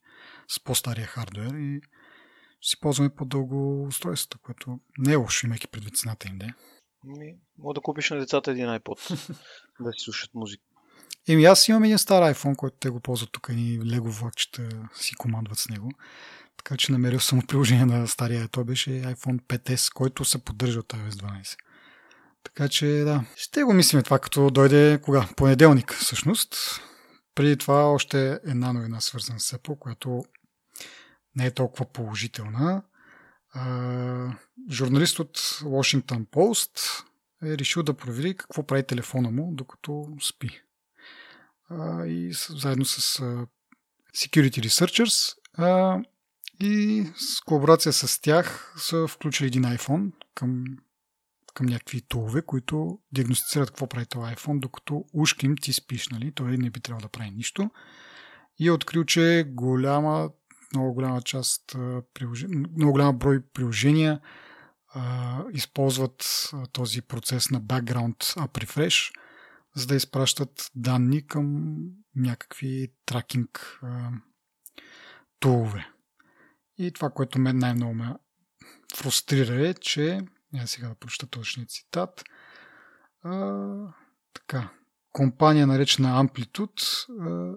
[0.49, 1.81] с по-стария хардвер и
[2.61, 6.47] ще си ползваме по-дълго устройството, което не е лошо, имайки предвид цената им, да
[7.05, 9.29] Ми, мога да купиш на децата един iPod,
[9.81, 10.62] да си слушат музика.
[11.29, 15.14] Еми аз имам един стар iPhone, който те го ползват тук и лего влакчета си
[15.14, 15.91] командват с него.
[16.57, 18.49] Така че намерил съм приложение на стария.
[18.49, 21.57] Той беше iPhone 5S, който се поддържа от iOS 12.
[22.45, 25.28] Така че да, ще го мислим това като дойде кога?
[25.36, 26.80] Понеделник всъщност.
[27.34, 30.24] Преди това още една новина свързана с Apple, която
[31.36, 32.82] не е толкова положителна.
[33.53, 34.36] А,
[34.70, 37.05] журналист от Washington Post
[37.43, 40.62] е решил да провери какво прави телефона му, докато спи.
[41.68, 43.47] А, и заедно с а,
[44.16, 46.01] Security Researchers а,
[46.61, 50.64] и с колаборация с тях са включили един iPhone към,
[51.55, 56.33] към някакви тулове, които диагностицират какво прави този iPhone, докато ушким ти спиш, нали?
[56.33, 57.71] Той не би трябвало да прави нищо.
[58.59, 60.31] И е открил, че голяма,
[60.75, 61.77] много голяма част,
[62.77, 64.21] много голяма брой приложения
[64.95, 69.13] а, използват този процес на background up refresh,
[69.77, 71.75] за да изпращат данни към
[72.17, 73.81] някакви тракинг
[75.41, 75.89] тулове.
[76.79, 78.15] И това, което мен най-много ме
[78.97, 80.21] фрустрира е, че,
[80.55, 82.25] я сега да прочета точния цитат,
[83.23, 83.69] а,
[84.35, 84.71] така,
[85.13, 87.07] компания наречена Amplitude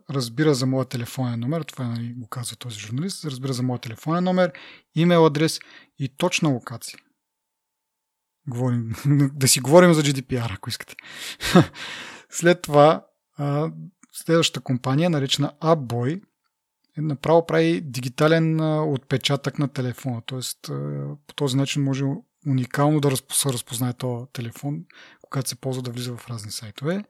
[0.10, 4.24] разбира за моя телефонен номер, това нали, го казва този журналист, разбира за моя телефонен
[4.24, 4.52] номер,
[4.96, 5.60] имейл адрес
[6.00, 7.00] и точна локация.
[8.48, 8.96] Говорим,
[9.34, 10.96] да си говорим за GDPR, ако искате.
[12.30, 13.06] След това
[14.12, 16.22] следващата компания, наречена AppBoy,
[16.98, 18.60] е направо прави дигитален
[18.94, 20.22] отпечатък на телефона.
[20.26, 20.60] Тоест,
[21.28, 22.06] по този начин може
[22.48, 24.86] уникално да се разпознае този телефон,
[25.22, 27.04] когато се ползва да влиза в разни сайтове.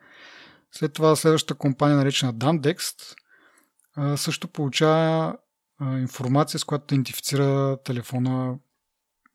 [0.72, 3.16] След това следващата компания, наречена Dandext,
[4.16, 5.38] също получава
[5.82, 8.58] информация, с която идентифицира телефона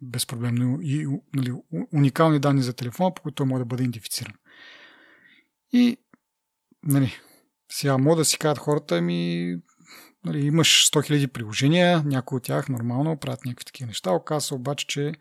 [0.00, 1.52] безпроблемно и нали,
[1.92, 4.34] уникални данни за телефона, по които той може да бъде идентифициран.
[5.72, 5.96] И
[6.82, 7.12] нали,
[7.72, 9.54] сега мога да си кажат хората, ми
[10.24, 14.12] нали, имаш 100 000 приложения, някои от тях нормално правят някакви такива неща.
[14.12, 15.12] Оказва се обаче, че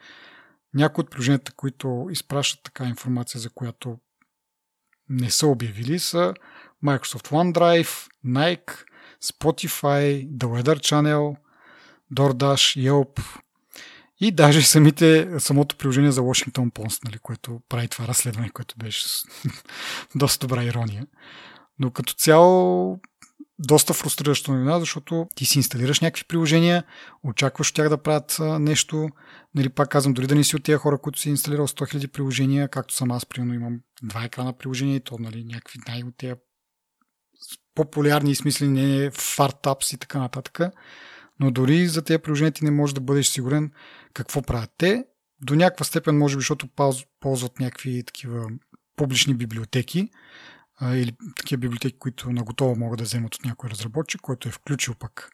[0.74, 3.98] някои от приложенията, които изпращат така информация, за която
[5.10, 6.34] не са обявили, са
[6.86, 8.72] Microsoft OneDrive, Nike,
[9.24, 11.36] Spotify, The Weather Channel,
[12.14, 13.42] DoorDash, Yelp
[14.20, 19.08] и даже самите, самото приложение за Washington Post, нали, което прави това разследване, което беше
[20.16, 21.08] доста добра ирония.
[21.80, 23.00] Но като цяло
[23.60, 26.84] доста фрустриращо новина, защото ти си инсталираш някакви приложения,
[27.24, 29.10] очакваш от тях да правят нещо.
[29.56, 32.08] Нали, пак казвам, дори да не си от тези хора, които си инсталирал 100 000
[32.08, 36.18] приложения, както съм аз, примерно имам два екрана приложения и то нали, някакви най- от
[36.18, 36.34] тези
[37.76, 40.60] популярни и смислени фартапс и така нататък.
[41.40, 43.72] Но дори за тези приложения ти не можеш да бъдеш сигурен
[44.14, 45.06] какво правят те.
[45.42, 46.68] До някаква степен, може би, защото
[47.20, 48.48] ползват някакви такива
[48.96, 50.10] публични библиотеки,
[50.82, 55.32] или такива библиотеки, които наготово могат да вземат от някой разработчик, който е включил пък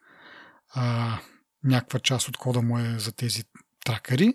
[0.74, 1.20] а,
[1.64, 3.44] някаква част от кода му е за тези
[3.86, 4.34] тракари.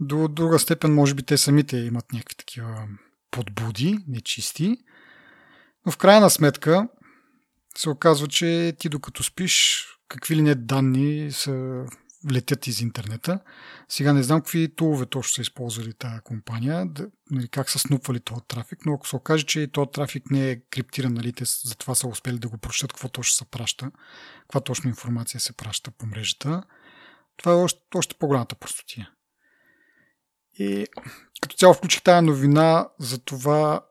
[0.00, 2.88] До друга степен, може би, те самите имат някакви такива
[3.30, 4.78] подбуди, нечисти.
[5.86, 6.88] Но в крайна сметка
[7.78, 11.84] се оказва, че ти докато спиш, какви ли не данни са
[12.32, 13.40] летят из интернета.
[13.88, 18.20] Сега не знам какви тулове точно са използвали тази компания, да, нали, как са снупвали
[18.20, 21.94] този трафик, но ако се окаже, че този трафик не е криптиран, нали, те затова
[21.94, 23.90] са успели да го прочитат, какво точно се праща,
[24.40, 26.62] каква точно информация се праща по мрежата,
[27.36, 29.10] това е още, още по-голямата простотия.
[30.58, 30.86] И
[31.40, 33.86] като цяло включих тази новина за това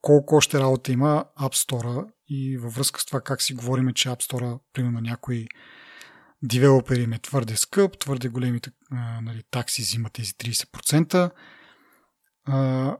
[0.00, 4.08] колко още работа има App Store и във връзка с това как си говориме, че
[4.08, 5.46] App Store, примерно някои
[6.42, 8.70] девелопери им е твърде скъп, твърде големите
[9.22, 11.30] нали, такси взимат тези 30%.
[12.44, 12.96] А,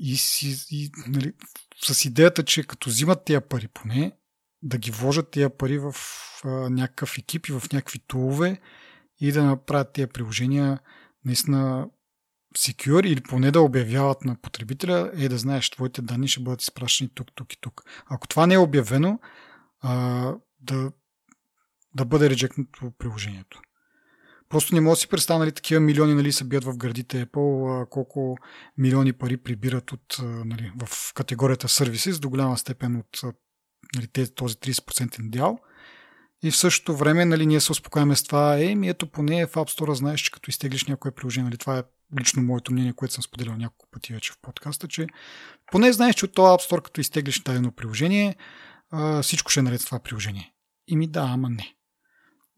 [0.00, 1.32] и, си, и нали,
[1.84, 4.12] с идеята, че като взимат тези пари поне,
[4.62, 5.94] да ги вложат тези пари в
[6.44, 8.60] а, някакъв екип и в някакви тулове
[9.20, 10.78] и да направят тези приложения
[11.24, 11.88] наистина
[12.58, 17.10] secure или поне да обявяват на потребителя, е да знаеш, твоите данни ще бъдат изпращани
[17.14, 17.82] тук, тук и тук.
[18.06, 19.18] Ако това не е обявено,
[19.80, 20.92] а, да
[21.96, 23.60] да бъде реджектнато приложението.
[24.48, 27.88] Просто не мога да си представя, нали, такива милиони нали, се бият в градите Apple,
[27.88, 28.36] колко
[28.78, 33.20] милиони пари прибират от, нали, в категорията сервиси, до голяма степен от
[33.96, 35.58] нали, този 30% дял.
[36.42, 39.52] И в същото време нали, ние се успокояме с това, е, ми ето поне в
[39.52, 41.82] App Store знаеш, че като изтеглиш някое приложение, нали, това е
[42.20, 45.06] лично моето мнение, което съм споделял няколко пъти вече в подкаста, че
[45.72, 48.36] поне знаеш, че от този App Store, като изтеглиш дадено приложение,
[49.22, 50.52] всичко ще е наред с това приложение.
[50.88, 51.76] И ми да, ама не.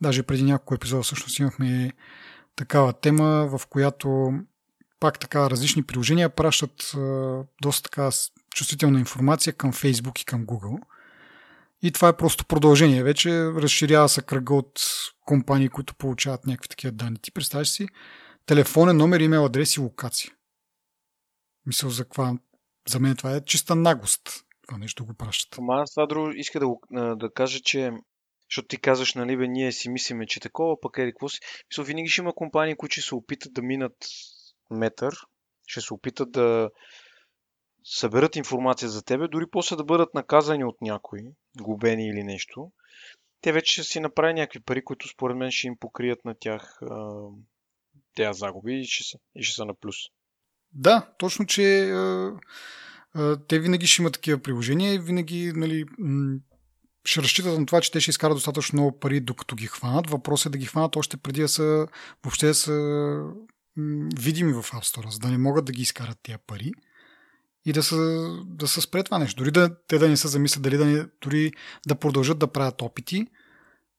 [0.01, 1.92] Даже преди няколко епизода всъщност имахме
[2.57, 4.32] такава тема, в която
[5.01, 6.92] пак така различни приложения пращат
[7.62, 8.11] доста така
[8.55, 10.78] чувствителна информация към Facebook и към Google.
[11.82, 13.03] И това е просто продължение.
[13.03, 14.80] Вече разширява се кръга от
[15.26, 17.18] компании, които получават някакви такива данни.
[17.22, 17.88] Ти представяш си
[18.46, 20.32] телефонен номер, имейл адрес и локация.
[21.66, 22.38] Мисля за каква...
[22.88, 24.44] За мен това е чиста наглост.
[24.66, 25.59] Това нещо го пращат.
[25.59, 27.90] Ама аз това друго иска да, да кажа, че
[28.51, 31.40] защото ти казваш, нали, бе, ние си мислиме, че такова, пък е какво си.
[31.70, 33.96] Мисля, винаги ще има компании, които ще се опитат да минат
[34.70, 35.14] метър,
[35.66, 36.70] ще се опитат да
[37.84, 41.20] съберат информация за тебе, дори после да бъдат наказани от някой,
[41.61, 42.72] губени или нещо.
[43.40, 46.78] Те вече ще си направят някакви пари, които според мен ще им покрият на тях
[48.14, 49.96] тези загуби и ще, са, и ще са на плюс.
[50.72, 51.92] Да, точно, че
[53.49, 55.84] те винаги ще имат такива приложения и винаги нали,
[57.09, 60.11] ще разчитат на това, че те ще изкарат достатъчно много пари, докато ги хванат.
[60.11, 61.86] Въпросът е да ги хванат още преди да са
[62.24, 62.72] въобще да са
[64.16, 66.72] видими в App Store, за да не могат да ги изкарат тия пари
[67.64, 67.96] и да са,
[68.46, 69.38] да са спре това нещо.
[69.38, 71.52] Дори да, те да не се замислят, дали да, не, дори
[71.86, 73.26] да продължат да правят опити,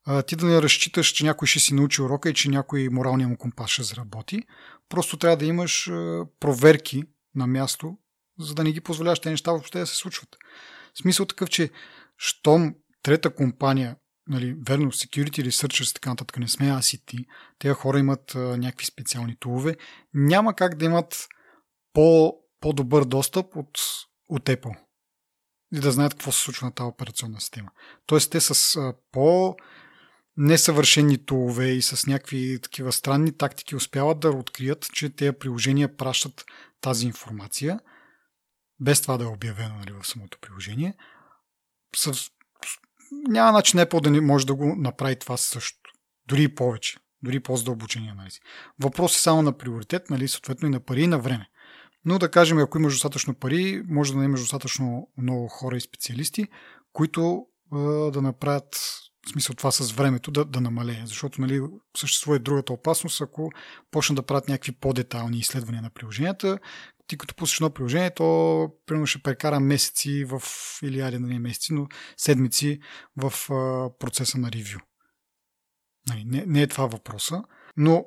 [0.05, 3.27] а, ти да не разчиташ, че някой ще си научи урока и че някой моралния
[3.27, 4.43] му компас ще заработи.
[4.89, 7.03] Просто трябва да имаш а, проверки
[7.35, 7.97] на място,
[8.39, 10.37] за да не ги позволяваш тези неща въобще да се случват.
[11.01, 11.69] Смисъл такъв, че
[12.17, 13.95] щом трета компания,
[14.27, 17.25] нали, верно, security researchers и така нататък, не сме ти,
[17.59, 19.75] тези хора имат а, някакви специални тулове,
[20.13, 21.27] няма как да имат
[21.93, 23.79] по, по-добър достъп от,
[24.29, 24.77] от Apple.
[25.75, 27.71] и да знаят какво се случва на тази операционна система.
[28.05, 29.55] Тоест те с а, по
[30.37, 36.45] несъвършени тулове и с някакви такива странни тактики успяват да открият, че тези приложения пращат
[36.81, 37.79] тази информация,
[38.79, 40.93] без това да е обявено нали, в самото приложение.
[41.95, 42.31] С...
[43.11, 45.91] Няма начин Apple да не може да го направи това също.
[46.27, 46.97] Дори и повече.
[47.23, 48.39] Дори по-задълбочени анализи.
[48.79, 51.49] Въпрос е само на приоритет, нали, съответно и на пари и на време.
[52.05, 56.47] Но да кажем, ако имаш достатъчно пари, може да имаш достатъчно много хора и специалисти,
[56.93, 57.77] които е,
[58.11, 58.99] да направят
[59.31, 61.01] смисъл това с времето да, да намалее.
[61.05, 61.61] Защото нали,
[61.97, 63.51] съществува и другата опасност, ако
[63.91, 66.59] почнат да правят някакви по-детални изследвания на приложенията,
[67.09, 70.41] ти като пуснеш едно приложение, то примерно ще прекара месеци в,
[70.83, 71.87] или айде не месеци, но
[72.17, 72.79] седмици
[73.17, 74.79] в а, процеса на ревю.
[76.09, 77.43] Нали, не, не е това въпроса,
[77.77, 78.05] но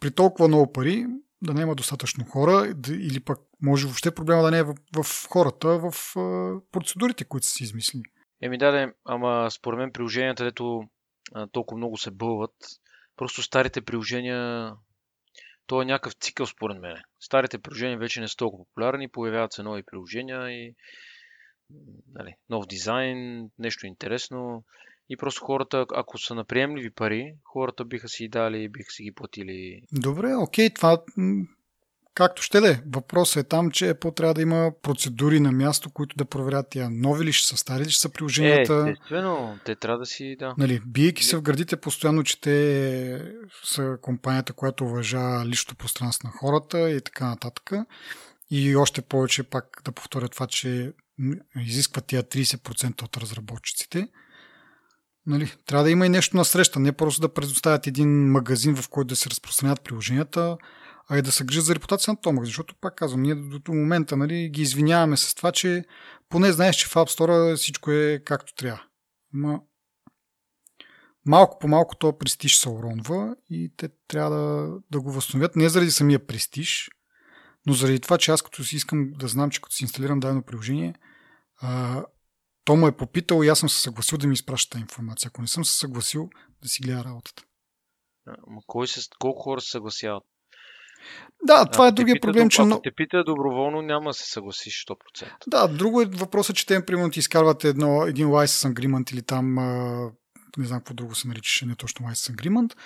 [0.00, 1.06] при толкова много пари
[1.42, 5.68] да няма достатъчно хора или пък може въобще проблема да не е в, в хората,
[5.78, 8.02] в а, процедурите, които са си измислили.
[8.42, 10.82] Еми да, да, ама според мен приложенията, дето
[11.52, 12.54] толкова много се бълват,
[13.16, 14.72] просто старите приложения,
[15.72, 16.96] то е някакъв цикъл според мен.
[17.20, 20.74] Старите приложения вече не са толкова популярни, появяват се нови приложения и
[22.14, 24.64] нали, нов дизайн, нещо интересно.
[25.08, 29.14] И просто хората, ако са на приемливи пари, хората биха си дали, биха си ги
[29.14, 29.82] платили.
[29.92, 31.02] Добре, окей, това
[32.14, 32.80] както ще да е.
[32.94, 36.88] Въпросът е там, че Apple трябва да има процедури на място, които да проверят тя
[36.90, 38.84] нови ли ще са, стари ли ще са приложенията.
[38.86, 40.54] Е, естествено, те трябва да си, да.
[40.58, 43.34] Нали, биейки се в градите постоянно, че те
[43.64, 47.72] са компанията, която уважава личното пространство на хората и така нататък.
[48.50, 50.92] И още повече пак да повторя това, че
[51.56, 54.08] изискват тия 30% от разработчиците.
[55.26, 58.88] Нали, трябва да има и нещо на среща, не просто да предоставят един магазин, в
[58.88, 60.56] който да се разпространят приложенията,
[61.08, 63.72] а и да се грижат за репутация на Томак, защото пак казвам, ние до, до
[63.72, 65.84] момента нали, ги извиняваме с това, че
[66.28, 68.82] поне знаеш, че в App Store всичко е както трябва.
[69.32, 69.60] Ма,
[71.26, 75.68] малко по малко то престиж се уронва и те трябва да, да го възстановят не
[75.68, 76.90] заради самия престиж,
[77.66, 80.42] но заради това, че аз като си искам да знам, че като си инсталирам дадено
[80.42, 80.94] приложение,
[81.60, 82.02] а,
[82.64, 85.28] то му е попитал и аз съм се съгласил да ми изпраща тази информация.
[85.28, 86.30] Ако не съм се съгласил,
[86.62, 87.42] да си гледа работата.
[88.26, 90.24] Ама кой се, колко хора се съгласяват?
[91.46, 92.62] Да, това е другия проблем, че...
[92.62, 95.26] Ако те пита доброволно, няма да се съгласиш 100%.
[95.46, 99.58] Да, друго е въпросът, че те, примерно, ти изкарват едно, един license agreement или там
[100.56, 102.76] не знам какво друго се наричаше, не точно license agreement,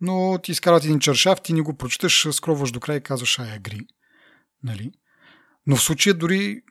[0.00, 3.60] но ти изкарват един чаршаф, ти не го прочиташ, скроваш до края и казваш I
[3.60, 3.86] agree.
[4.62, 4.92] Нали?
[5.66, 6.62] Но в случая дори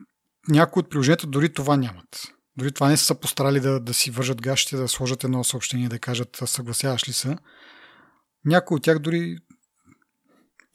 [0.47, 2.33] някои от приложенията дори това нямат.
[2.57, 5.99] Дори това не са постарали да, да си вържат гащите, да сложат едно съобщение, да
[5.99, 7.37] кажат съгласяваш ли се.
[8.45, 9.37] Някои от тях дори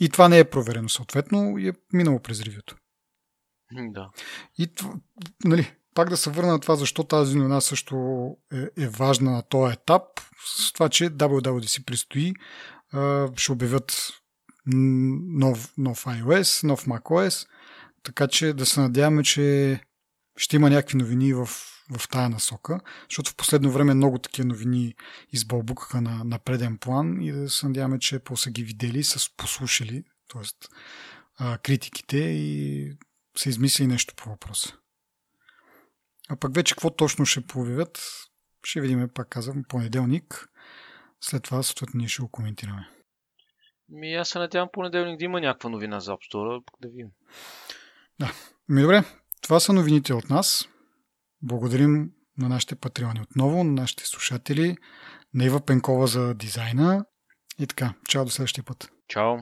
[0.01, 2.77] и това не е проверено съответно и е минало през ревюто.
[3.73, 4.11] Да.
[4.59, 4.71] И
[5.45, 7.97] нали, пак да се върна на това, защо тази новина също
[8.53, 10.03] е, е важна на този етап,
[10.47, 12.35] с това, че WWDC предстои,
[13.37, 14.13] ще обявят
[14.67, 17.49] нов, нов iOS, нов macOS,
[18.03, 19.81] така че да се надяваме, че
[20.37, 21.49] ще има някакви новини в
[21.99, 24.95] в тая насока, защото в последно време много такива новини
[25.33, 29.31] избълбукаха на, на преден план и да се надяваме, че по са ги видели, са
[29.37, 31.59] послушали, т.е.
[31.63, 32.93] критиките и
[33.37, 34.77] са измислили нещо по въпроса.
[36.29, 38.03] А пък вече какво точно ще появят,
[38.65, 40.49] ще видим, пак казвам, понеделник.
[41.21, 42.89] След това, съответно, ние ще го коментираме.
[43.89, 47.09] Ми, аз се надявам понеделник да има някаква новина за App Store, да видим.
[48.21, 48.33] Да.
[48.69, 49.05] Ми добре,
[49.43, 50.69] това са новините от нас.
[51.43, 54.77] Благодарим на нашите патреони отново, на нашите слушатели,
[55.35, 57.05] на Ива Пенкова за дизайна.
[57.59, 58.91] И така, чао до следващия път.
[59.09, 59.37] Чао.